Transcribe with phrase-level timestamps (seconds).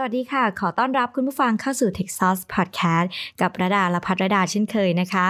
[0.00, 3.08] สวัสดีค่ะ ขอต้อนรับคุณผู้ฟังเข้าสู่ Techsauce Podcast
[3.40, 5.26] กับระดาและพัทระดาเช่นเคยนะคะ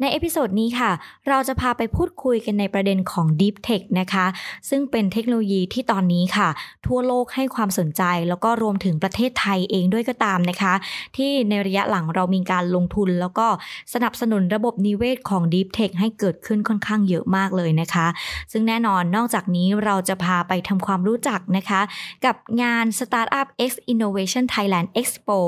[0.00, 0.90] ใน episode นี้ค่ะ
[1.28, 4.26] เราจะพาไปพูดคุยกันในประเด็นของ Deep Tech นะคะ
[4.68, 6.48] ซึ่งเป็นเทคโนโลยีที่ตอนนี้ค่ะ
[6.86, 10.74] ทั่วโลกให้ความสนใจ แล้วก็รวมถึงประเทศไทยเองด้วยก็ตามนะคะ
[11.16, 13.46] ที่ในระยะหลังเรามีการลงทุน แล้วก็
[13.94, 18.06] สนับสนุนระบบนิเวศของ Deep Tech ให้เกิดขึ้นค่อนข้างเยอะมากเลยนะคะ
[18.52, 21.80] ซึ่งแน่นอนนอกจากนี้เราจะพาไปทำความรู้จักนะคะ
[22.24, 24.10] กับงาน Startup X Innovation
[24.54, 25.38] Thailand Expo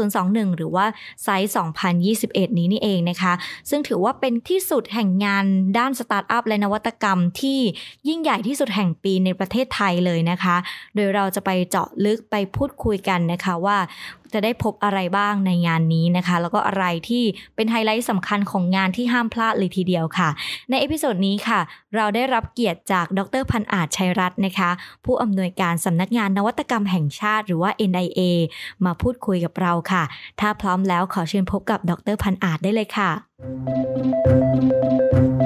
[0.00, 0.86] 2021 หรือว่า
[1.24, 1.52] SITE
[2.06, 3.32] 2021 นี้นี่เองนะคะ
[3.70, 5.44] ซึ่งถือว่าเป็นที่สุดแห่งงาน
[5.78, 7.60] ด้านสตาร์ทอัพและนวัตกรรมที่
[8.08, 10.56] ยิ่งใหญ่ที่สุดแห่งปีในประเทศไทยเลยนะคะ
[10.94, 13.78] โดยเราจะไปเจาะลึกไปพูดคุยกันนะคะว่า
[14.34, 17.22] จะได้พบอะไรบ้างในงานนี้นะคะ แล้วก็อะไรที่
[17.56, 20.28] เป็นไฮไลท์สำคัญของงานที่ห้ามพลาดเลยทีเดียวค่ะ
[20.70, 21.60] ใน episode นี้ค่ะ
[21.94, 24.70] เราได้รับเกียรติจากดร.พันธุ์อาจชัยรัตน์นะคะ
[25.04, 28.20] ผู้อำนวยการสำนักงานนวัตกรรมแห่งชาติหรือว่า NIA
[28.84, 30.02] มาพูดคุยกับเราค่ะ
[30.40, 35.39] ถ้าพร้อมแล้วขอเชิญพบกับดร.พันธุ์อาจได้เลยค่ะค่ะ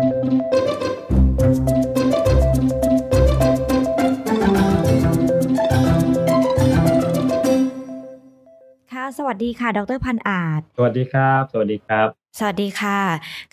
[9.18, 13.00] สวัสดีค่ะ ดรพันอาจ สวัสดีครับ สวัสดีครับ สวัสดีค่ะ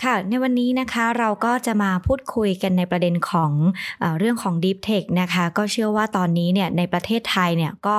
[0.04, 3.52] ค่ะ ในวันนี้นะคะเราก็จะมาพูดคุยกันในประเด็นของ
[4.00, 7.98] เอเรื่องของ Deep Tech นะคะ ก็เชื่อว่าตอนนี้เนี่ยในประเทศไทยเนี่ยก็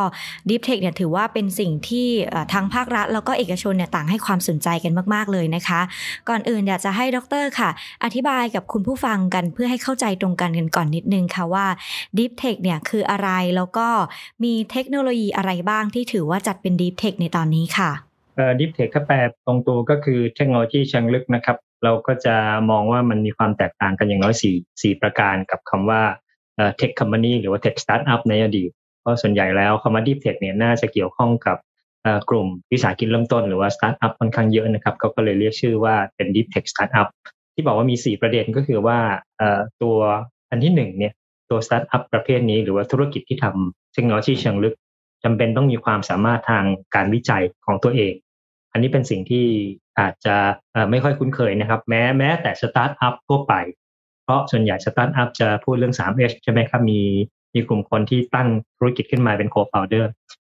[0.48, 5.80] Deep Tech เนี่ยถือว่าเป็นสิ่งที่เอ่อทางภาครัฐ แล้วก็เอกชนเนี่ยต่างให้ความสนใจกันมาก ๆ เลยนะคะ
[6.28, 7.70] ก่อนอื่นอยากจะให้ดรค่ะ
[8.04, 11.66] อธิบายกับคุณผู้ฟังกันเพื่อให้เข้าใจตรงกันกันก่อนนิดนึงค่ะว่า
[12.18, 13.88] Deep Tech เนี่ยคืออะไรแล้วก็
[14.44, 19.16] มีเทคโนโลยีอะไรบ้างที่ถือว่าจัดเป็น Deep Tech ในตอนนี้ค่ะ เอ่อ Deep Tech ถ้าแปล
[19.46, 22.34] ตรงตัวก็คือเทคโนโลยีเชิงลึกนะครับ เราก็จะ
[22.70, 26.02] มองว่ามันมีความแตกต่างกันอย่างน้อยสี่สี่ประการกับคำว่า
[26.56, 31.56] เอ่อ Tech Company หรือว่า Tech Startup ในอดีต เพราะส่วนใหญ่แล้วคำว่า Deep Tech เนี่ยน่าจะเกี่ยวข้องกับ
[32.30, 37.08] กลุ่มวิสาหกิจเริ่มต้นหรือว่า Startup ค่อนข้างเยอะนะครับเขาก็เลยเรียกชื่อว่าเป็น Deep Tech Startup
[37.54, 38.98] ที่บอกว่ามีสี่ประเด็นก็คือว่า
[39.82, 39.96] ตัว
[40.50, 41.12] อันที่หนึ่งเนี่ย
[41.50, 44.74] ตัว Startup ประเภทนี้หรือว่าธุรกิจที่ทำเทคโนโลยีเชิงลึก
[45.24, 48.14] จำเป็นต้องมีความสามารถทางการวิจัยของตัวเอง
[48.72, 49.46] อันนี้เป็นสิ่งที่
[49.98, 50.36] อาจจะ
[50.90, 53.54] ไม่ค่อยคุ้นเคยนะครับ แม้แม้แต่สตาร์ทอัพทั่วไป
[54.24, 57.00] เพราะส่วนใหญ่สตาร์ทอัพจะพูดเรื่อง 3H ใช่ไหมครับมี
[57.54, 60.04] มีกลุ่มคนที่ตั้งธุรกิจขึ้นมาเป็น co-founder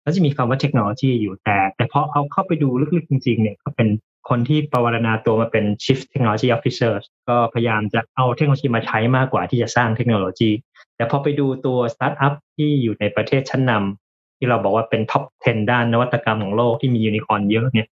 [0.01, 3.87] แล้วจะมีคำว่าเทคโนโลยีอยู่แต่ แต่พอเอาเข้าไปดูลึกๆจริงๆเนี่ยก็เป็น
[4.29, 6.93] คนที่ปวารณาตัวมาเป็น Chief Technology Officer
[7.29, 10.49] ก็พยายามจะเอาเทคโนโลยีมาใช้มากกว่าที่จะสร้างเทคโนโลยี
[10.95, 14.08] แต่พอไปดูตัวสตาร์ทอัพที่อยู่ในประเทศชั้นนำ
[14.39, 17.87] ที่เราบอกว่าเป็น top 10 ด้านนวัตกรรมของโลกที่มียูนิคอร์นเยอะเนี่ย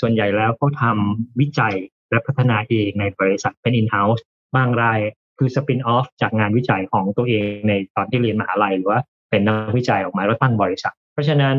[0.00, 1.74] ส่วนใหญ่แล้วเขาทำวิจัย
[2.10, 4.20] และพัฒนาเองในบริษัทเป็น in-house
[4.56, 5.00] บางราย
[5.38, 9.00] คือ spin off จากงานวิจัยของตัวเองในตอนที่เรียนมหาลัยหรือว่า
[9.30, 11.56] เป็นนักวิจัยออกมาแล้วตั้งบริษัท เพราะฉะนั้น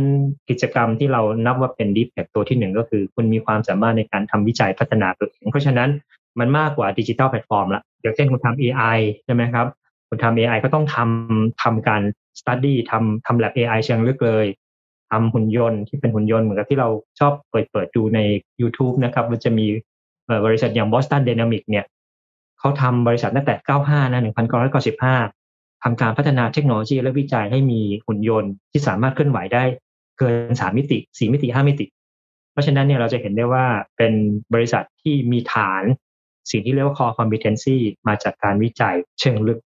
[0.49, 5.89] กิจกรรมที่เรานับว่าเป็น deep tech ตัวที่หนึ่งก็คือ คุณมีความสามารถในการทำวิจัยพัฒนาตัวเอง เพราะฉะนั้น
[6.39, 9.67] มันมากกว่าดิจิทัลแพลตฟอร์มละอย่างเช่นคุณทำ AI ใช่ไหมครับ
[10.09, 12.01] คุณทำ AI ก็ต้องทำทำการ
[12.39, 14.45] study ทำทำ lab AI เชิงลึกเลย
[15.11, 18.19] ทำหุ่นยนต์ที่เป็นหุ่นยนต์เหมือนกับที่เราชอบเปิดเปิดดูใน
[18.61, 19.65] YouTube นะครับ มันจะมี
[20.45, 21.85] บริษัทอย่าง Boston Dynamics เนี่ย
[22.59, 24.21] เขาทำบริษัทตั้งแต่ 95 นะ
[25.21, 29.63] 1995ทำการพัฒนาเทคโนโลยีและวิจัยให้มีหุ่นยนต์ที่สามารถเคลื่อนไหวได้
[30.19, 31.85] เกิน 3 มิติ 4 มิติ 5 มิติ
[32.51, 33.65] เพราะฉะนั้นเนี่ยเราจะเห็นได้ว่า
[33.97, 34.13] เป็น
[34.53, 35.83] บริษัทที่มีฐาน
[36.51, 37.77] สิ่งที่เรียกว่า core competency
[38.07, 39.59] มาจากการวิจัยเชิงลึก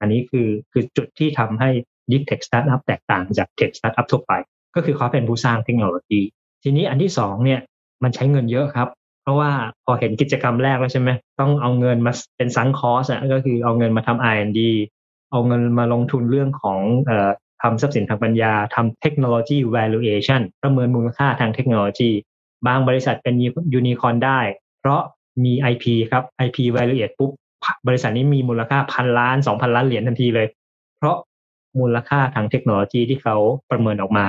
[0.00, 1.70] อันนี้คือคือจุดที่ทำให้
[2.10, 4.32] Deep Tech Startup แตกต่างจาก Tech Startup ทั่วไป
[4.74, 6.20] ก็คือเขาเป็นผู้สร้างเทคโนโลยี
[6.62, 7.60] ทีนี้อันที่สองเนี่ย
[8.02, 8.88] มันใช้เงินเยอะครับ
[9.22, 9.50] เพราะว่า
[9.84, 14.60] พอเห็นกิจกรรมแรกแล้วใช่ไหมต้องเอาเงินมาเป็นซังคอสอะก็คือเอาเงินมาทำ R&D
[15.30, 17.30] เอาเงินมาลงทุนเรื่องของเอ่อ
[17.62, 22.10] ทำทรัพย์สินทางปัญญาทำเทคโนโลยี valuation ประเมินมูลค่าทางเทคโนโลยี
[22.66, 23.34] บางบริษัทเป็น
[23.74, 24.40] ยูนิคอร์นได้
[24.80, 25.00] เพราะ
[25.44, 27.30] มี IP ครับ IP valuate ปุ๊บ
[27.88, 30.46] บริษัทนี้มีมูลค่าพันล้านสองพันล้านเหรียญทันทีเลย
[30.98, 31.16] เพราะ
[31.80, 33.36] มูลค่าทางเทคโนโลยีที่เขา
[33.70, 34.26] ประเมินออกมา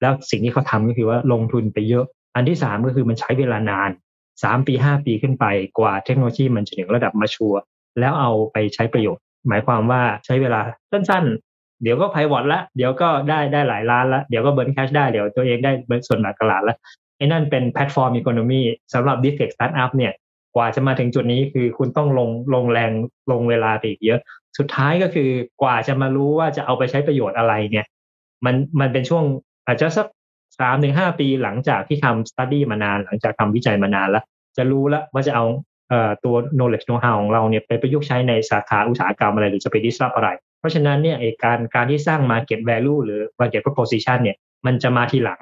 [0.00, 2.04] แล้วสิ่งที่เขาทำก็คือว่าลงทุนไปเยอะ
[2.34, 3.90] อันที่สามก็คือมันใช้เวลานาน
[4.42, 5.46] สามปีห้าปีขึ้นไป
[5.78, 7.54] กว่าเทคโนโลยีมันจะถึงระดับมาชัว
[8.00, 10.60] แล้วเอาไปใช้ประโยชน์ หมายความว่าใช้เวลา
[10.92, 16.76] สั้นๆ เดี๋ยวก็ pivot ละ เดี๋ยวก็ได้ได้หลายล้านละ เดี๋ยวก็ burn cash ได้ เดี๋ยวตัวเองได้ burn ส่วนแบ่งตลาดละ
[17.16, 18.60] ไอ้นั่นเป็น platform economy
[18.94, 20.12] สำหรับ deep tech startup เนี่ย
[20.56, 22.90] กว่าจะมาถึงจุดนี้คือคุณต้องลงลงแรง
[23.30, 24.20] ลงเวลาไปอีกเยอะ
[24.58, 25.30] สุดท้ายก็คือ
[25.62, 27.86] กว่าจะมารู้ว่าจะเอาไปใช้ประโยชน์อะไรเนี่ย
[28.44, 29.24] มันมันเป็นช่วง
[29.66, 30.06] อาจจะสัก
[30.60, 34.24] สามถึงห้าปีหลังจากที่ทำ study มานาน หลังจากทำวิจัยมานานแล้ว
[34.56, 35.44] จะรู้แล้วว่าจะเอา
[36.24, 40.28] ตัว knowledge know how ของเราเนี่ยไปประยุกต์ใช้ในสาขาอุตสาหกรรมอะไรหรือจะไป disrupt อะไร
[40.58, 45.40] เพราะฉะนั้นเนี่ยการการที่สร้าง market value หรือ market proposition เนี่ยมันจะมาทีหลัง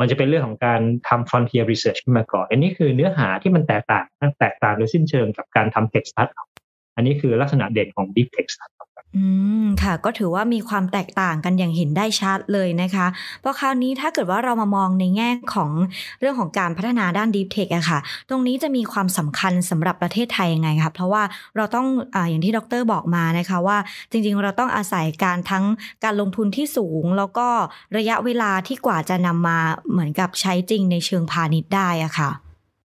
[0.00, 4.04] มันจะเป็นเรื่องของการทำ frontier research ขึ้นมาก่อน อันนี้คือเนื้อหาที่มันแตกต่าง
[4.40, 6.48] แตกต่างโดยสิ้นเชิงกับการทำ tech startup
[6.96, 9.24] อันนี้คือลักษณะเด่นของ deep tech startup อื
[9.64, 13.06] มค่ะก็ถือว่ามีความแตกต่างกันอย่างเห็นได้ชัดเลยนะคะ
[13.40, 15.70] เพราะคราวนี้ถ้าเกิดว่าเรามามองในแง่ของ
[16.20, 17.98] เรื่องของการพัฒนาด้าน Deep Tech อะค่ะ
[18.28, 21.22] ตรงนี้จะมีความสำคัญสำหรับประเทศไทยยังไงคะเพราะว่า
[21.56, 23.78] เราต้องออย่างที่ดรบอกมานะคะว่า
[24.10, 25.64] จริงๆ เราต้องอาศัยการทั้ง
[26.04, 27.48] การลงทุนที่สูง แล้วก็
[27.96, 29.58] ระยะเวลาที่กว่าจะนำมา
[29.90, 32.30] เหมือนกับใช้จริงในเชิงพาณิชย์ได้อะค่ะ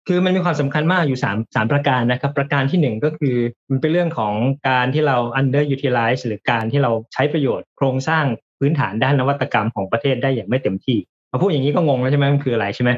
[0.08, 3.36] คือมันมีความสำคัญมากอยู่สามสามประการนะครับ ประการที่หนึ่งก็คือ
[3.70, 4.34] มันเป็นเรื่องของ
[4.70, 8.26] การที่เรา underutilize หรือการที่เราใช้ประโยชน์โครงสร้าง
[8.60, 10.98] พื้นฐานด้านนวัตกรรมของประเทศได้อย่างไม่เต็มที่
[11.32, 12.92] มาพูดอย่างนี้ก็งงแล้วใช่ไหมมันคืออะไรใช่ไหม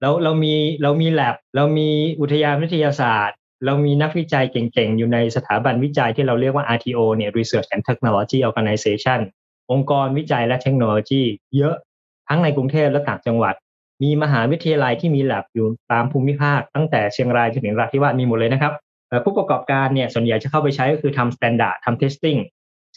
[0.00, 1.88] เราเรามีเรามี lab เรามี
[2.20, 9.20] อุทยานวิทยาศาสตร์ เรามีนักวิจัยเก่งๆ อยู่ในสถาบันวิจัยที่เราเรียกว่า RTO เนี่ย Research and Technology Organization
[9.72, 11.22] องค์กรวิจัยและเทคโนโลยี
[11.56, 11.74] เยอะ
[12.28, 13.54] ทั้งในกรุงเทพและต่างจังหวัด
[14.02, 18.72] มีมหาวิทยาลัยที่มีแลบอยู่ตามภูมิภาค ตั้งแต่เชียงรายจนถึงนราธิวาสมีหมดเลยนะครับ
[19.24, 22.38] ผู้ประกอบการเนี่ยส่วนใหญ่จะเข้าไปใช้ก็คือทำ standard ทำ testing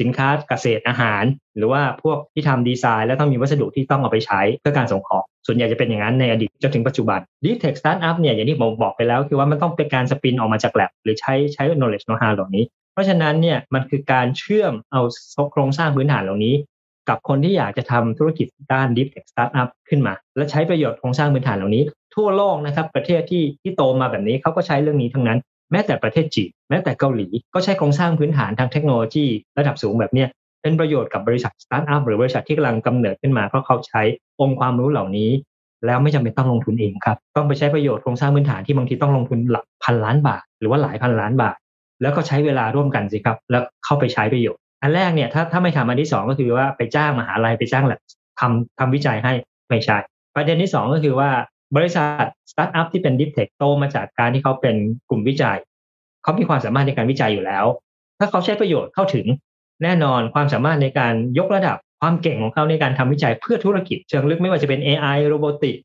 [0.01, 1.23] สินค้าเกษตรอาหาร
[1.57, 15.01] หรือว่าพวกที่ทำดีไซน์แล้วต้องมีวัสดุที่ต้องเอาไปใช้เพื่อการส่งออก ส่วนใหญ่จะเป็นอย่างนั้นในอดีตจนถึงปัจจุบัน deep tech startup เนี่ยอย่างที่ผมบอกไปแล้วคือว่ามันต้องเป็นการ spin ออกมาจากแลบหรือใช้ใช้ knowledge know-how เหล่านี้ เพราะฉะนั้นเนี่ยมันคือการเชื่อมเอา
[15.51, 16.53] โครงสร้างพื้นฐานเหล่านี้
[17.09, 21.83] กับคนที่อยากจะทำธุรกิจด้าน Deep Tech Startup ขึ้นมา และใช้ประโยชน์โครงสร้างพื้นฐานเหล่านี้
[22.15, 25.39] ทั่วโลกนะครับประเทศที่ที่โตมาแบบนี้เขาก็ใช้เรื่องนี้ทั้งนั้น
[25.71, 29.25] แม้แต่ประเทศจีนแม้แต่เกาหลีก็ใช้โครงสร้างพื้นฐานทางเทคโนโลยี
[29.57, 30.25] ระดับสูงแบบนี้
[30.61, 34.01] เป็นประโยชน์กับบริษัทสตาร์ทอัพหรือบริษัทที่กำลังกำเนิดขึ้นมาเพราะเขาใช้
[34.41, 35.29] องค์ความรู้เหล่านี้
[35.85, 41.55] แล้วไม่จำเป็นต้องลงทุนเองครับต้องไปใช้ประโยชน์โครงสร้างพื้นฐานที่บางทีต้องลงทุนหลักพันล้านบาท หรือว่าหลายพันล้านบาท
[42.01, 47.99] แล้วก็ใช้เวลาร่วมกันสิครับ แล้วเข้าไปใช้ประโยชน์ อันแรกเนี่ยถ้าถ้าไม่ทำอันที่สองก็คือว่าไปจ้างมหาลัยไปจ้างแหละ
[48.39, 49.33] ทำทำวิจัยให้
[49.69, 49.97] ไม่ใช่
[50.35, 51.29] ประเด็นที่สองก็คือว่า
[51.75, 54.75] บริษัทสตาร์ทอัพที่เป็น deep tech โตมาจากการที่เขาเป็น
[55.09, 55.57] กลุ่มวิจัย
[56.23, 57.65] เขามีความสามารถในการวิจัยอยู่แล้ว
[58.19, 59.25] ถ้าเขาใช้ประโยชน์เข้าถึง
[59.83, 65.75] แน่นอนความสามารถในการยกระดับความเก่งของเขาในการทำวิจัยเพื่อธุรกิจ เชิงลึกไม่ว่าจะเป็น AI robotic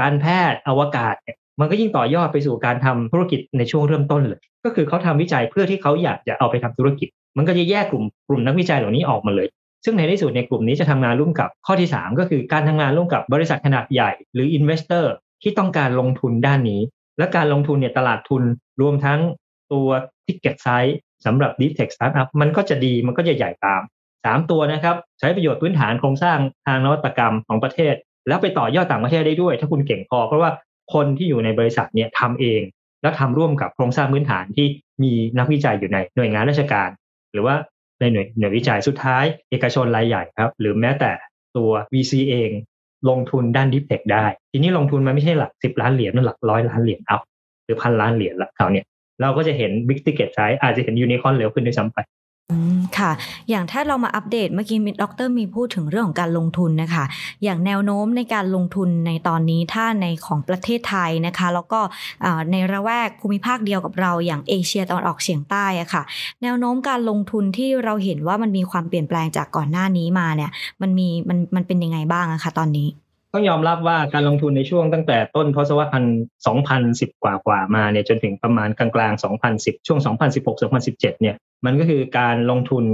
[0.00, 1.14] การแพทย์อวกาศ
[1.60, 9.48] มันก็ยิ่งต่อยอดไปสู่การทำธุรกิจในช่วงเริ่มต้นเลย ก็คือเขาทำวิจัยเพื่อที่เขาอยากจะเอาไปทำธุรกิจ มันก็จะแยกกลุ่มกลุ่มนักวิจัยเหล่านี้ออกมาเลย
[9.84, 15.12] ซึ่งในที่สุดในกลุ่มนี้จะทำงานร่วมกับข้อที่ 3 ก็คือการทำงานร่วมกับบริษัทขนาดใหญ่หรือ investor
[15.42, 16.80] ที่ต้องการลงทุนด้านนี้
[17.18, 18.42] และการลงทุนเนี่ยตลาดทุน
[18.80, 19.20] รวมทั้ง
[19.72, 19.88] ตัว
[20.26, 20.96] ticket size
[21.26, 23.82] สำหรับ Deep Tech Startup มันก็จะดีมันก็จะใหญ่ตาม
[24.16, 27.94] 3 ตัวนะครับ ใช้ประโยชน์พื้นฐานโครงสร้างทางนวัตกรรมของประเทศ
[28.28, 30.50] แล้วไปต่อยอดต่างประเทศได้ด้วย ถ้าคุณเก่งพอ เพราะว่า
[30.94, 32.62] คนที่อยู่ในบริษัทเนี่ยทำเอง
[33.02, 34.66] แล้วทำร่วมกับโครงสร้างพื้นฐานที่
[35.02, 36.88] มีนักวิจัยอยู่ในหน่วยงานราชการ
[37.32, 37.54] หรือว่า
[38.00, 41.10] ในหน่วยหน่วยวิจัยสุดท้าย เอกชนรายใหญ่ครับ หรือแม้แต่
[41.56, 42.50] ตัว VC เอง
[43.08, 47.18] ลงทุนด้าน deep tech ได้ ทีนี้ลงทุนมันไม่ใช่หลักสิบล้านเหรียญนั่นหลักร้อยล้านเหรียญเอา
[47.64, 48.84] หรือพันล้านเหรียญละเขาเนี่ย
[49.20, 51.98] เราก็จะเห็น big ticket size อาจจะเห็นยูนิคอนเร็วขึ้นด้วยซ้ำไป
[52.98, 53.10] ค่ะ
[53.50, 57.04] อย่างถ้าเรามาอัปเดตเมื่อกี้มิดด็อกเตอร์มีพูดถึงเรื่องของการลงทุนนะคะ
[57.44, 61.80] อย่างแนวโน้มในการลงทุนในตอนนี้ถ้าในของประเทศไทยนะคะ แล้วก็
[62.52, 66.02] ในระแวกภูมิภาคเดียวกับเราอย่างเอเชียตะวันออกเฉียงใต้อะค่ะ
[66.42, 70.50] แนวโน้มการลงทุนที่เราเห็นว่ามันมีความเปลี่ยนแปลงจากก่อนหน้านี้มาเนี่ย
[70.82, 72.88] มันมีมันมันเป็นยังไงบ้างอะคะตอนนี้
[73.32, 76.06] ต้องยอมรับว่าการลงทุนในช่วงตั้งแต่ต้นทศวรรษ
[76.46, 82.84] สองพันสิบกว่ากว่ามาเนี่ยจนถึงประมาณกลางกลางสองพันสิบช่วงสองพันสิบหกสองพันสิบเจ็ดเนี่ย มันก็คือการลงทุน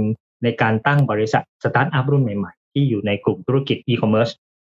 [0.43, 4.29] ในการตั้งบริษัทสตาร์ทอัพรุ่นใหม่ๆ ที่อยู่ในกลุ่มธุรกิจอีคอมเมิร์ซ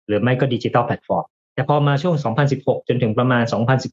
[0.08, 2.16] หรือไม่ก็ digital platform แต่พอมาช่วง
[2.52, 3.44] 2016 จนถึงประมาณ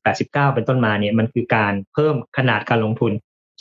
[0.02, 3.12] 2018-19 เป็นต้นมาเนี่ยมันคือการเพิ่มขนาดการลงทุน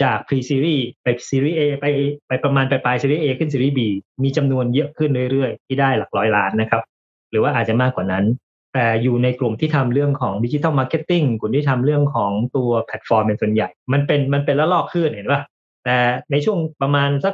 [0.03, 1.85] จาก Pre Series ไป Series A ไป
[2.27, 3.79] ไปประมาณปลาย Series A ขึ้น Series B
[4.23, 6.83] มีจำนวนเยอะขึ้นเรื่อยๆ ที่ได้หลักร้อยล้านนะครับ
[7.31, 8.25] หรือว่าอาจจะมากกว่านั้น
[8.73, 15.41] แต่อยู่ในกลุ่มที่ทำเรื่องของ digital marketing กลุ่มที่ทำเรื่องของตัวแพลตฟอร์มเป็นส่วนใหญ่ มันเป็นมันเป็นระลอกขึ้นเห็นป่ะ
[15.85, 15.97] แต่
[16.31, 17.33] ในช่วงประมาณสัก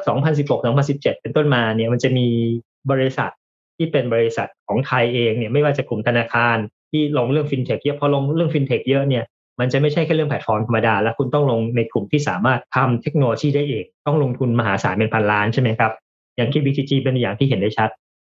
[0.62, 2.27] 2016-2017 เป็นต้นมาเนี่ยมันจะมี
[2.91, 3.32] บริษัท
[3.77, 6.58] ที่เป็นบริษัทของไทยเองเนี่ยไม่ว่าจะกลุ่มธนาคาร
[6.91, 9.24] ที่ลงเรื่องฟินเทคเยอะพอลงเรื่องฟินเทคเยอะเนี่ย
[9.60, 15.91] มันจะไม่ใช่แค่เรื่องแพลตฟอร์มธรรมดา แล้วคุณต้องลงในกลุ่มที่สามารถทำเทคโนโลยีได้เอง ต้องลงทุนมหาศาลเป็นพันล้านใช่ไหมครับ
[16.36, 17.89] อย่างที่ BTG เป็นอย่างที่เห็นได้ชัด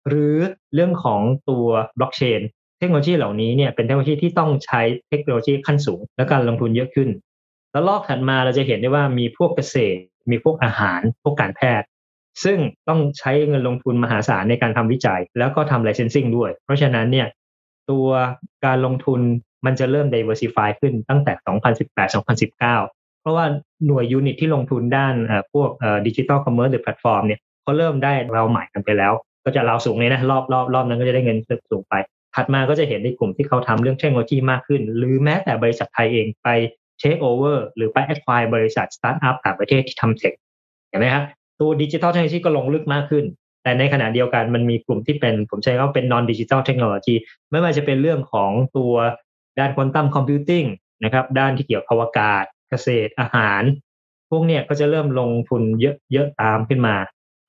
[0.07, 0.35] หรือ
[0.73, 1.65] เรื่องของตัว
[1.99, 2.41] บล็อกเชน
[2.79, 7.09] เทคโนโลยีเหล่านี้เนี่ยเป็นเทคโนโลยีที่ต้องใช้เทคโนโลยีขั้นสูง และการลงทุนเยอะขึ้น
[7.73, 9.99] แล้วลอกถัดมาเราจะเห็นได้ว่ามีพวกเกษตร
[10.31, 11.87] มีพวกอาหาร พวกการแพทย์
[12.43, 17.27] ซึ่งต้องใช้เงินลงทุนมหาศาลในการทำวิจัย แล้วก็ทำ licensing ด้วย เพราะฉะนั้นเนี่ย
[17.91, 18.07] ตัว
[18.65, 19.19] การลงทุน
[19.65, 21.33] มันจะเริ่ม diversify ขึ้นตั้งแต่
[22.13, 23.45] 2018-2019 เพราะว่า
[23.85, 25.15] หน่วย unit ที่ลงทุนด้าน
[25.53, 25.69] พวก
[26.07, 29.13] digital commerce หรือแพลตฟอร์มเนี่ยเขาเริ่มได้ราวด์ใหม่กันไปแล้ว
[29.45, 31.37] ก็จะราวด์สูงเลยนะรอบรอบรอบนั้นก็จะได้เงิน
[31.71, 31.95] สูงไป
[32.35, 36.49] ถัดมาก็จะเห็นในกลุ่มที่เขาทำเรื่องเทคโนโลยีมากขึ้น หรือแม้แต่บริษัทไทยเองไป
[37.03, 40.33] เทคโอเวอร์หรือไปแอดไฟบริษัทสตาร์ทอัพต่างประเทศที่ทำ tech
[40.89, 41.23] เห็นไหมครับ
[41.59, 43.25] ตัว digital technology ก็ลงลึกมากขึ้น
[43.63, 47.15] แต่ในขณะเดียวกันมันมีกลุ่มที่เป็นผมใช้คำว่าเป็น non digital technology
[47.51, 48.93] ไม่ว่าจะเป็นเรื่องของตัว
[49.59, 50.63] ด้านควอนตัมคอมพิวติ้ง
[51.03, 53.61] นะครับด้านที่เกี่ยวกับอวกาศ เกษตรอาหาร
[54.29, 56.95] พวกเนี้ยก็จะเริ่มลงทุนเยอะเยอะตามขึ้นมา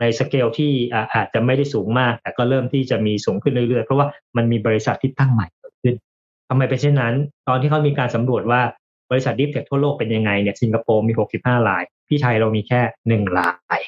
[0.00, 0.72] ในสเกลที่
[1.14, 4.06] อาจจะไม่ได้สูงมาก แต่ก็เริ่มที่จะมีสูงขึ้นเรื่อยๆ เพราะว่า
[4.36, 5.94] มันมีบริษัทที่ตั้งใหม่เกิดขึ้น
[6.48, 7.14] ทำไมเป็นเช่นนั้น
[7.48, 8.62] ตอนที่เขามีการสำรวจว่า
[9.10, 13.80] บริษัทดิฟเทคทั่วโลกเป็นยังไงเนี่ยสิงคโปร์มี 65 ราย ที่ไทยเรามีแค่หนึ่งราย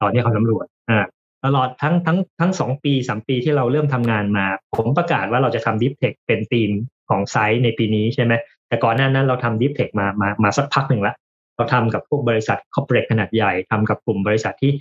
[0.00, 1.04] ตอนที่เขาสำรวจอ่า
[1.44, 4.46] ตลอดทั้งทั้งทั้งสองปีสามปีที่เราเริ่มทำงานมา
[4.76, 6.70] ผมประกาศว่าเราจะทำ deep tech เป็นทีม
[7.10, 8.32] ของไซต์ในปีนี้ใช่ไหม
[8.68, 11.14] แต่ก่อนหน้านั้นเราทำ deep tech มามามาสักพักหนึ่งแล้ว
[11.56, 14.72] เราทำกับพวกบริษัท corporate ขนาดใหญ่ทำกับกลุ่มบริษัทที่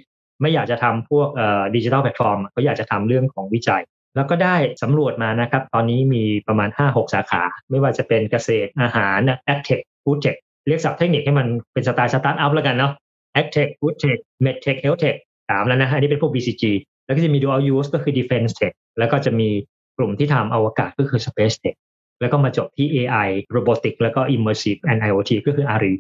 [0.41, 3.81] ไม่อยากจะทำพวกเอ่อ digital platform เขาอยากจะทำเรื่องของวิจัย
[4.19, 10.35] แล้วก็ได้สำรวจมานะครับ ตอนนี้มีประมาณ 5-6 สาขา ไม่ว่าจะเป็นเกษตรอาหาร ag tech food tech
[10.67, 12.91] เรียกศัพท์เทคนิคให้มันเป็นสไตล์สตาร์ทอัพแล้วกันเนาะ
[13.33, 15.15] ag tech food tech med tech health tech
[15.49, 16.63] สามแล้วนะฮะอันนี้เป็นพวก BCG
[17.05, 19.49] แล้วก็จะมี dual use ก็คือ defense tech แล้วก็จะมี
[19.97, 21.77] กลุ่มที่ทำอวกาศก็คือ space tech
[22.21, 25.93] แล้วก็มาจบที่ AI robotic แล้วก็ immersive and IoT ก็คือ ARI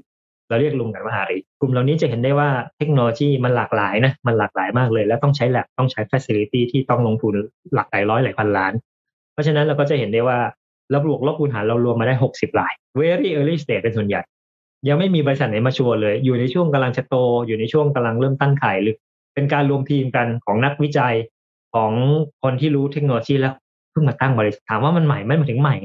[0.49, 7.33] เราเรียกรวมกันว่า ARI กลุ่มเหล่านี้จะเห็นได้ว่าเทคโนโลยีมันหลากหลายนะมันหลากหลายมากเลย แล้วต้องใช้แลบต้องใช้ facility ที่ต้องลงทุน
[7.73, 8.73] หลักหลายร้อยหลายพันล้าน
[9.33, 10.39] เพราะฉะนั้นเราก็จะเห็นได้ว่า
[10.91, 14.21] เราบวกลบคูณหารเรารวมมาได้ 60ราย very early stage เป็นส่วนใหญ่
[14.87, 17.15] ยังไม่มีบริษัทไหน mature เลย อยู่ในช่วงกำลังจะโต
[17.47, 18.95] อยู่ในช่วงกำลังเริ่มตั้งไข่หรือ
[19.33, 21.15] เป็นการรวมทีมกันของนักวิจัย
[21.73, 21.91] ของ
[22.43, 23.53] คนที่รู้เทคโนโลยีแล้ว
[23.91, 25.75] เพิ่งมาตั้งบริษัทถามว่ามันใหม่ไม่มาถึงใหม่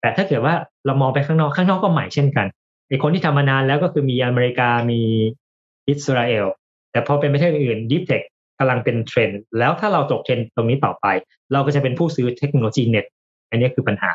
[0.00, 0.54] แต่ถ้าเกิดว่า
[0.86, 2.46] เรามองไปข้างนอกข้างนอกก็ใหม่เช่นกัน
[2.90, 5.00] ไอคนที่ทำมานานแล้วก็คือมีอเมริกามี
[5.88, 6.46] อิสราเอล
[6.92, 8.22] แต่พอเป็นประเทศอื่น deep tech
[8.58, 11.06] กำลังเป็นเทรนด์แล้วถ้าเราตกเทรนด์ตรงนี้ต่อไป
[11.52, 13.06] เราก็จะเป็นผู้ซื้อเทคโนโลยีเน็ต
[13.50, 14.10] อันนี้คือปัญหา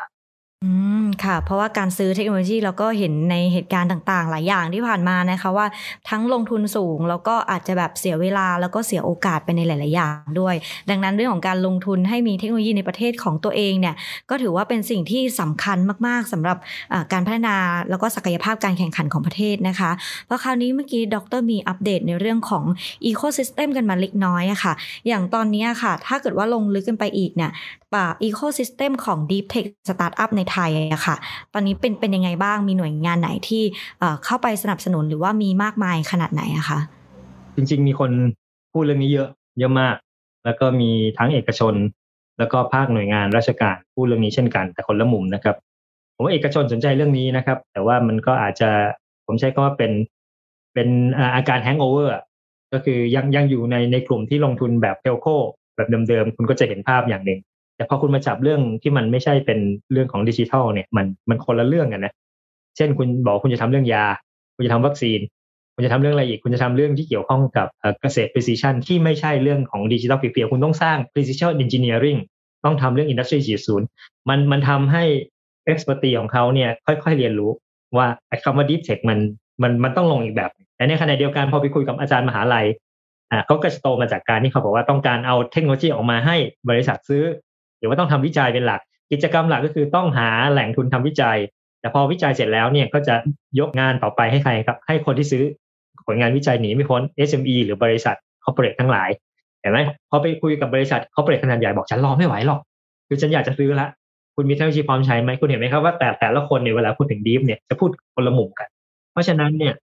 [0.64, 0.70] อื
[1.02, 5.66] มค่ะ เพราะว่าการซื้อเทคโนโลยีเราก็เห็นในเหตุการณ์ต่างๆ หลายอย่างที่ผ่านมานะคะว่า
[6.08, 10.54] ทั้งลงทุนสูง แล้วก็อาจจะแบบเสียเวลาแล้วก็เสียโอกาสไปในหลาย ๆ อย่างด้วย
[10.90, 13.94] ดังนั้นเรื่องของการลงทุนให้มีเทคโนโลยีในประเทศของตัวเองเนี่ย
[14.30, 16.56] ก็ถือว่าเป็นสิ่งที่สำคัญมากๆสำหรับ
[17.12, 17.56] การพัฒนา
[17.90, 19.90] แล้วก็ศักยภาพการแข่งขันของประเทศนะคะ
[20.26, 22.64] เพราะคราวนี้เมื่อกี้ดรมีอัปเดตในเรื่องของ
[23.04, 24.72] อีโคซิสเต็มกันมาเล็กน้อยอะค่ะ
[25.08, 27.50] อย่างตอนนี้ค่ะ ถ้าเกิดว่าลงลึกกันไปอีกเนี่ย
[27.94, 31.16] อ่า ecosystem ของ Deep Tech Startup ในไทยอะค่ะ
[31.52, 33.62] ตอนนี้เป็นเป็นยังไงบ้างมีหน่วยงานไหนที่
[34.24, 36.78] เข้าไปสนับสนุนหรือว่ามีมากมายขนาดไหนอะคะ
[37.56, 38.10] จริง ๆ มีคน
[38.72, 39.96] พูดเรื่องนี้เยอะเยอะมาก
[40.44, 41.74] แล้วก็มีทั้งเอกชน
[42.38, 45.56] แล้วก็ภาคหน่วยงานราชการพูดเรื่องนี้เช่นกัน แต่คนละมุมนะครับ
[46.14, 48.70] ผมว่าเอกชนสนใจเรื่องนี้นะครับ แต่ว่ามันก็อาจจะ
[49.26, 49.92] ผมใช้คำว่าเป็น
[50.74, 50.88] เป็น
[51.36, 52.14] อาการ hangover
[52.72, 55.26] ก็คือยังยังอยู่ในในกลุ่มที่ลงทุนแบบ telco
[55.76, 57.40] แบบเดิมๆ คุณก็จะเห็นภาพอย่างหนึ่ง
[57.76, 59.58] แต่พอคุณมาจับเรื่องที่มันไม่ใช่เป็น
[59.92, 62.12] เรื่องของดิจิทัลเนี่ยมันมันคนละเรื่องกันนะ
[62.76, 64.04] เช่นคุณบอกคุณจะทำเรื่องยา
[64.56, 65.20] คุณจะทำวัคซีน
[65.74, 67.66] คุณจะทำเรื่องอะไรอีก คุณจะทำเรื่องที่เกี่ยวข้องกับ
[68.02, 72.18] เกษตร precision ที่ไม่ใช่เรื่องของดิจิทัลเพียวคุณต้องสร้าง precision engineering
[72.64, 73.38] ต้องทำเรื่อง industry
[73.88, 75.04] 4.0 มันมันทำให้
[75.72, 77.50] expertise ของเขาเนี่ยค่อยๆเรียนรู้
[77.96, 79.18] ว่าไอ้คำว่า deep tech มัน
[79.62, 82.66] มันมันต้องลงอีกแบบแต่ในขณะเดียวกันพอไปคุยกับอาจารย์มหาลัย
[83.30, 86.36] อ่าเขาก็จะโตมาจากการที่เขาบอกว่าต้องการเอาเทคโนโลยีออกมาให้
[86.68, 87.22] บริษัทซื้อ
[87.78, 88.80] หรือว่าต้องทำวิจัยเป็นหลัก
[89.12, 91.38] กิจกรรมหลักก็คือต้องหาแหล่งทุนทำวิจัย
[91.80, 93.14] แต่พอวิจัยเสร็จแล้วเนี่ยก็จะ
[93.60, 95.42] ยกงานต่อไปให้ใครครับ ให้คนที่ซื้อ
[96.06, 99.08] ผลงานวิจัยหนีไม่พ้น SME หรือบริษัทคอร์เปอเรททั้งหลาย
[99.60, 99.78] เห็นไหม
[100.10, 102.60] พอไปคุยกับบริษัทคอร์เปอเรทขนาดใหญ่บอกฉันรอไม่ไหวหรอก
[103.08, 103.88] คือฉันอยากจะซื้อละ
[104.34, 108.68] คุณมีเทคโนโลยีพร้อมใช้ไหมคุณเห็นไหมครับว่าแต่แต่ละคนในเวลาพูดถึงดีฟเนี่ยจะพูดคนละมุมกัน
[109.12, 109.74] เพราะฉะนั้นเนี่ย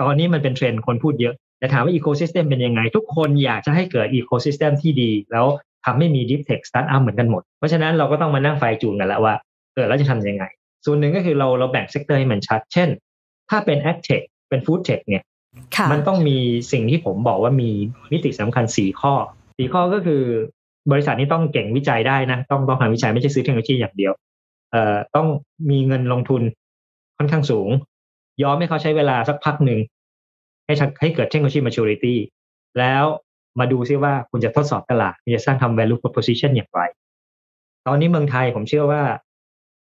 [0.00, 5.46] ตอนนี้มันเป็นเทรนด์คนพูดเยอะแต่ถามว่า ecosystem เป็นยังไง ทุกคนอยากจะให้เกิด ecosystem ที่ดี แล้ว
[5.86, 9.34] ทำให้มี deep tech startup เหมือนกันหมด เพราะฉะนั้นเราก็ต้องมานั่ง fine-tune กันแล้วว่า
[9.74, 10.44] เออแล้วจะทำยังไง
[10.84, 12.88] ส่วนหนึ่งก็คือเราเราแบ่ง sector ให้มันชัด เช่น
[13.50, 15.24] ถ้าเป็น ag tech เป็น food tech เนี่ย
[15.92, 16.38] มันต้องมี
[16.72, 17.70] สิ่งที่ผมบอกว่ามี
[18.12, 19.14] มิติสำคัญสี่ข้อ
[19.56, 20.22] สี่ข้อก็คือ
[20.92, 24.12] บริษัทนี้ต้องเก่งวิจัยได้นะ ต้องต้องทำวิจัยไม่ใช่ซื้อเทคโนโลยีอย่างเดียว
[24.70, 25.28] เอ่อต้อง
[25.70, 26.42] มีเงินลงทุน
[27.16, 27.68] ค่อนข้างสูง
[28.42, 29.80] ยอมให้เขาใช้เวลาสักพักหนึ่ง
[30.66, 32.14] ให้ให้เกิดเทคโนโลยี maturity
[32.78, 33.04] แล้ว
[33.58, 36.80] มาดูซิว่าคุณจะทดสอบตลาดคุณจะสร้างทำ value proposition อย่างไร
[37.86, 39.02] ตอนนี้เมืองไทยผมเชื่อว่า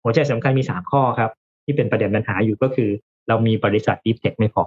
[0.02, 1.30] หัวใจสำคัญมีสามข้อครับ
[1.64, 2.90] ที่เป็นประเด็นปัญหาอยู่ก็คือ
[3.28, 4.62] เรามีบริษัท deep tech ไม่พอ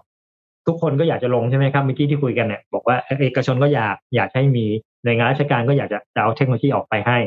[0.68, 4.66] ทุกคนก็อยากจะลงใช่ไหมครับเมื่อกี้ที่คุยกันเนี่ยบอกว่าเอกชนก็อยากอยากให้มี
[5.04, 7.18] หน่วยงานราชการก็อยากจะจะเอาเทคโนโลยีออกไปให้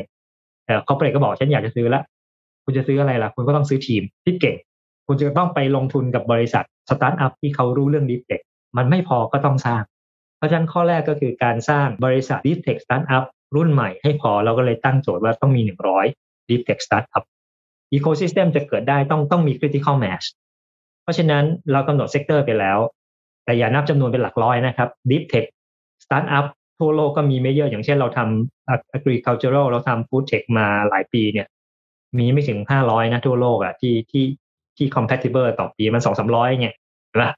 [0.65, 2.01] แต่คอร์เปอเรทก็บอกฉันอยากจะซื้อละ
[2.63, 4.57] คุณจะซื้ออะไรล่ะ คุณก็ต้องซื้อทีมที่เก่ง
[5.07, 8.41] คุณจะต้องไปลงทุนกับบริษัทสตาร์ทอัพที่เขารู้เรื่อง Deep Tech
[8.77, 9.83] มันไม่พอก็ต้องสร้าง
[10.39, 13.23] เพราะฉะนั้นข้อแรกก็คือการสร้างบริษัท Deep Tech Startup
[13.55, 15.61] รุ่นใหม่ให้พอเราก็เลยตั้งโจทย์ว่าต้องมี
[16.05, 17.23] 100 Deep Tech Startup
[17.95, 20.23] Ecosystem จะเกิดได้ต้องต้องมี Critical Mass
[21.03, 22.77] เพราะฉะนั้นเรากำหนด sector ไปแล้ว
[23.45, 25.47] แต่อย่านับจำนวนเป็นหลักร้อยนะครับ Deep Tech
[26.03, 26.45] Startup
[26.79, 31.47] ทั่วโลกก็มีไม่เยอะอย่างเช่นเราทำ agricultural เราทำ food tech มาหลายปีเนี่ย
[32.17, 34.25] มีไม่ถึงห้าร้อยนะทั่วโลกอะที่ที่
[34.77, 36.75] ที่ compatible ต่อปีมันสองสามร้อยเนี่ย
[37.21, 37.31] นะ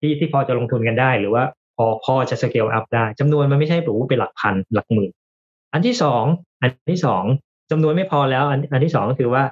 [0.00, 1.44] ที่ที่พอจะลงทุนกันได้หรือว่า
[1.76, 5.10] พอพอจะ scale up ได้จำนวนมันไม่ใช่แบบเป็นหลักพันหลักหมื่น
[5.72, 6.24] อันที่สอง
[6.62, 7.24] อันที่สอง
[7.70, 9.44] จำนวนไม่พอแล้ว อันอันที่สองก็คือว่า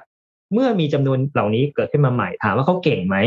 [0.53, 3.17] เมื่อมีจำนวนเหล่านี้เกิดขึ้นมาใหม่ถามว่าเขาเก่งไหม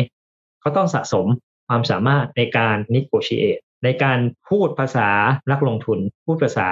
[0.60, 1.26] เขาต้องสะสม
[1.68, 5.08] ความสามารถในการ negotiate ในการพูดภาษา
[5.50, 6.68] นักลงทุน พูดภาษา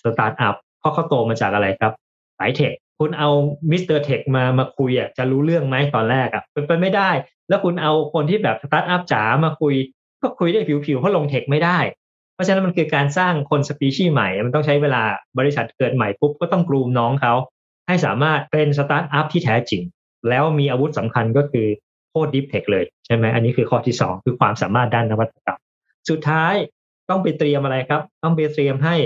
[0.00, 1.92] สตาร์ทอัพเพราะเขาโตมาจากอะไรครับ
[2.38, 3.30] สาย tech คุณเอา
[3.70, 7.10] Mister Tech มามาคุยอะจะรู้เรื่องไหมตอนแรกอะเป็นไปไม่ได้
[7.48, 9.74] แล้วคุณเอาคนที่แบบสตาร์ทอัพจ๋ามาคุย
[10.24, 11.78] ก็คุยได้ผิวๆเพราะลง tech ไม่ได้
[12.34, 15.02] เพราะฉะนั้นมันคือการสร้างคนสปีชีส์ใหม่ มันต้องใช้เวลา
[15.38, 17.34] บริษัทเกิดใหม่ปุ๊บก็ต้อง groom น้องเขา
[17.86, 19.82] ให้สามารถเป็นสตาร์ทอัพที่แท้จริง
[20.28, 21.66] แล้วมีอาวุธสำคัญก็คือ
[22.10, 25.60] โคตร deep tech เลยใช่ไหมอันนี้คือข้อที่สองคือความสามารถด้านนวัตกรรม
[26.10, 26.54] สุดท้าย
[27.10, 28.96] ต้องไปเตรียมอะไรครับ ต้องไปเตรียมให้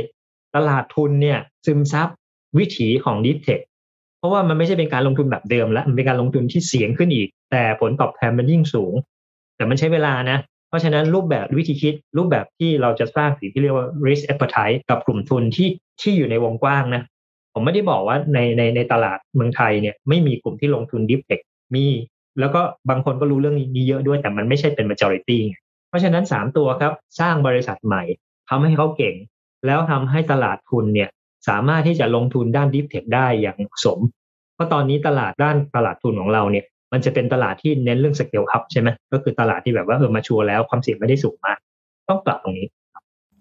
[0.57, 2.09] ตลาดทุนเนี่ยซึมซับ
[2.59, 3.61] วิถีของ deep tech
[4.19, 8.95] เพราะว่ามันไม่ใช่เป็นการลงทุนแบบเดิมแล้ว มันเป็นการลงทุนที่เสี่ยงขึ้นอีก แต่ผลตอบแทนมันยิ่งสูง
[9.57, 15.69] แต่มันใช้เวลานะ เพราะฉะนั้นรูปแบบวิธีคิดรูปแบบที่เราจะสร้างสิ่งที่เรียกว่า risk appetite กับกลุ่มทุนที่
[16.01, 17.03] ที่อยู่ในวงกว้างนะ
[17.55, 21.41] ผมไม่ได้บอกว่าในในในตลาดเมืองไทยเนี่ยไม่มีกลุ่มที่ลงทุน deep tech
[21.75, 21.87] มี
[22.41, 22.61] แล้วก็
[22.91, 25.39] บางคนก็รู้เรื่องนี้เยอะด้วยแต่มันไม่ใช่เป็น majority
[25.89, 28.03] เพราะฉะนั้น 3 ตัวครับสร้างบริษัทใหม่
[28.49, 29.15] ทำให้เขาเก่ง
[29.67, 31.09] แล้วทำให้ตลาดทุนเนี่ย
[31.49, 33.99] สามารถที่จะลงทุนด้าน deep tech ได้อย่างสม
[34.55, 41.59] เพราะตอนนี้ตลาดด้านตลาดทุนของเราเนี่ย มันจะเป็นตลาดที่เน้นเรื่อง scale up ใช่ไหมก็คือตลาดที่แบบว่าเออ mature แล้วความเสี่ยงไม่ได้สูงมาก
[42.09, 42.67] ต้องปรับตรงนี้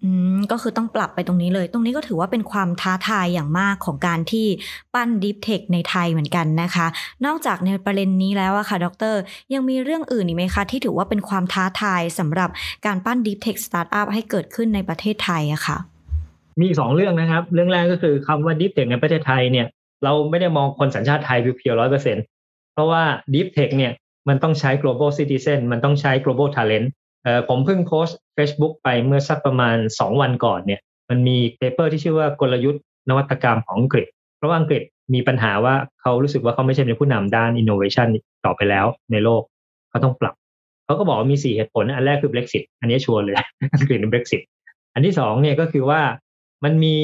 [0.03, 4.47] อืมก็คือต้องปรับไปตรงนี้เลย ตรงนี้ก็ถือว่าเป็นความท้าทายอย่างมากของการที่
[4.93, 6.87] ปั้น deep tech ในไทยเหมือนกันนะคะ
[7.25, 9.15] นอกจากในประเด็นนี้แล้วอะค่ะดร
[9.53, 12.49] ยังมีเรื่องอื่นอีกไหมคะ ที่ถือว่าเป็นความท้าทายสำหรับ
[12.85, 15.77] การปั้น deep tech สตาร์ทอัพให้เกิดขึ้นในประเทศไทยอะค่ะ
[16.61, 19.67] มีสองเรื่องนะครับ เรื่องแรกก็คือคำว่า deep tech ในประเทศไทยเนี่ย
[20.03, 22.17] เราไม่ได้มองคนสัญชาติไทย pure ๆร้อยเปอร์เซ็น
[22.77, 23.93] เพราะว่า deep tech เนี่ย
[24.29, 26.87] มันต้องใช้ global citizen มันต้องใช้ global talent
[27.23, 34.81] เอ่อผมเพิ่งโพสต์ Facebook ไปเมื่อสักประมาณ 2 วันก่อนเนี่ยมันมี paper ที่ชื่อว่ากลยุทธ์นวัตกรรมของอังกฤษ เพราะว่าอังกฤษ
[35.13, 38.07] มีปัญหาว่าเขารู้สึกว่าเขาไม่ใช่เป็นผู้นำด้าน innovation
[38.45, 39.41] ต่อไปแล้วในโลก
[39.89, 40.35] เขาต้องปรับ
[40.85, 43.35] เขาก็บอกว่ามี 4 เหตุผล อันแรกคือ Brexit อันนี้ชัวร์เลย
[43.75, 44.41] อังกฤษเป็น Brexit
[44.93, 46.01] อันที่สองเนี่ยก็คือว่า
[46.63, 46.97] มันมี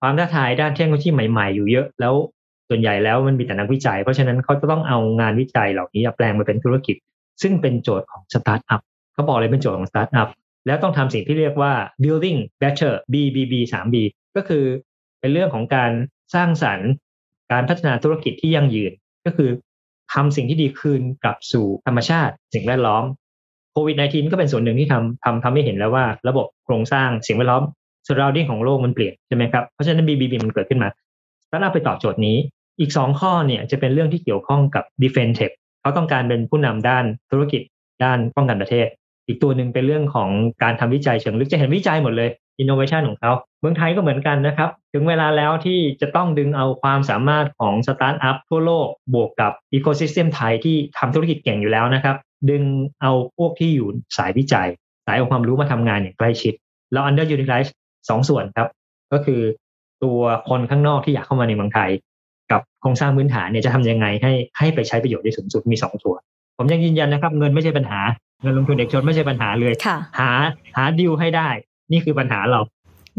[0.00, 2.14] ความท้าทายด้านเทคโนโลยีใหม่ ๆ อยู่เยอะ แล้ว
[2.68, 6.96] ส่วนใหญ่แล้วมันมีแต่นักวิจัย เพราะฉะนั้นเขาจะต้องเอางานวิจัยเหล่านี้แปลงมาเป็นธุรกิจ
[7.42, 8.80] ซึ่งเป็นโจทย์ของสตาร์ทอัพ
[9.14, 10.28] เขาบอกเลยเป็นโจทย์ของสตาร์ทอัพ
[10.66, 11.72] แล้วต้องทำสิ่งที่เรียกว่า
[12.02, 13.96] building back better BBB 3B
[14.36, 14.64] ก็คือ
[15.20, 15.90] เป็นเรื่องของการ
[16.34, 16.90] สร้างสรรค์
[17.52, 18.92] การพัฒนาธุรกิจที่ยั่งยืน
[19.26, 19.50] ก็คือ
[20.12, 23.04] ทำสิ่งที่ดีคืนกลับสู่ธรรมชาติ สิ่งแวดล้อม
[23.72, 27.62] โควิด -19 ก็เป็นส่วนหนึ่งที่ทำทำทำให้เห็นแล้วว่า ระบบโครงสร้างสิ่งแวดล้อม
[28.06, 30.88] surrounding ของโลกมันเปลี่ยนใช่ไหมครับ เพราะฉะนั้น BBB มันเกิดขึ้นมา
[31.54, 32.36] สตาร์ทอัพไปตอบโจทย์นี้
[32.80, 37.62] อีก 2 ข้อเนี่ยจะเป็นเรื่องที่เกี่ยวข้องกับ defense tech เขาต้องการเป็นผู้นำด้านธุรกิจ
[38.04, 38.86] ด้านป้องกันประเทศ
[39.26, 40.30] อีกตัวหนึ่งเป็นเรื่องของ
[40.62, 42.30] การทำวิจัยเชิงลึกจะเห็นวิจัยหมดเลย
[42.62, 52.16] innovation ของเขาเมืองไทยก็เหมือนกันนะครับ ถึงเวลาแล้วที่จะต้องดึงเอาความสามารถของสตาร์ทอัพทั่วโลก บวกกับ ecosystem ไทยที่ทำธุรกิจเก่งอยู่แล้วนะครับ
[52.50, 52.62] ดึง
[53.00, 54.68] เอาพวกที่อยู่สายวิจัย
[55.06, 56.54] สายองค์ความรู้มาทำงานอย่างใกล้ชิด
[56.92, 57.70] เรา under utilize
[58.08, 58.68] สองส่วนครับ
[59.12, 59.40] ก็คือ
[60.04, 61.90] ตัวคนข้างนอกที่อยากเข้ามาในเมืองไทย
[62.50, 66.20] กับโครงสร้างพื้นฐานเนี่ยจะทำยังไงให้ให้ไปใช้ประโยชน์ได้สูงสุดมีสองส่วน
[66.58, 68.00] ผมยังยืนยันนะครับ เงินไม่ใช่ปัญหา
[68.42, 70.30] เงินลงทุนเอกชนไม่ใช่ปัญหาเลยค่ะหา
[70.76, 71.48] หาดิวให้ได้
[71.92, 72.60] นี่คือปัญหาเรา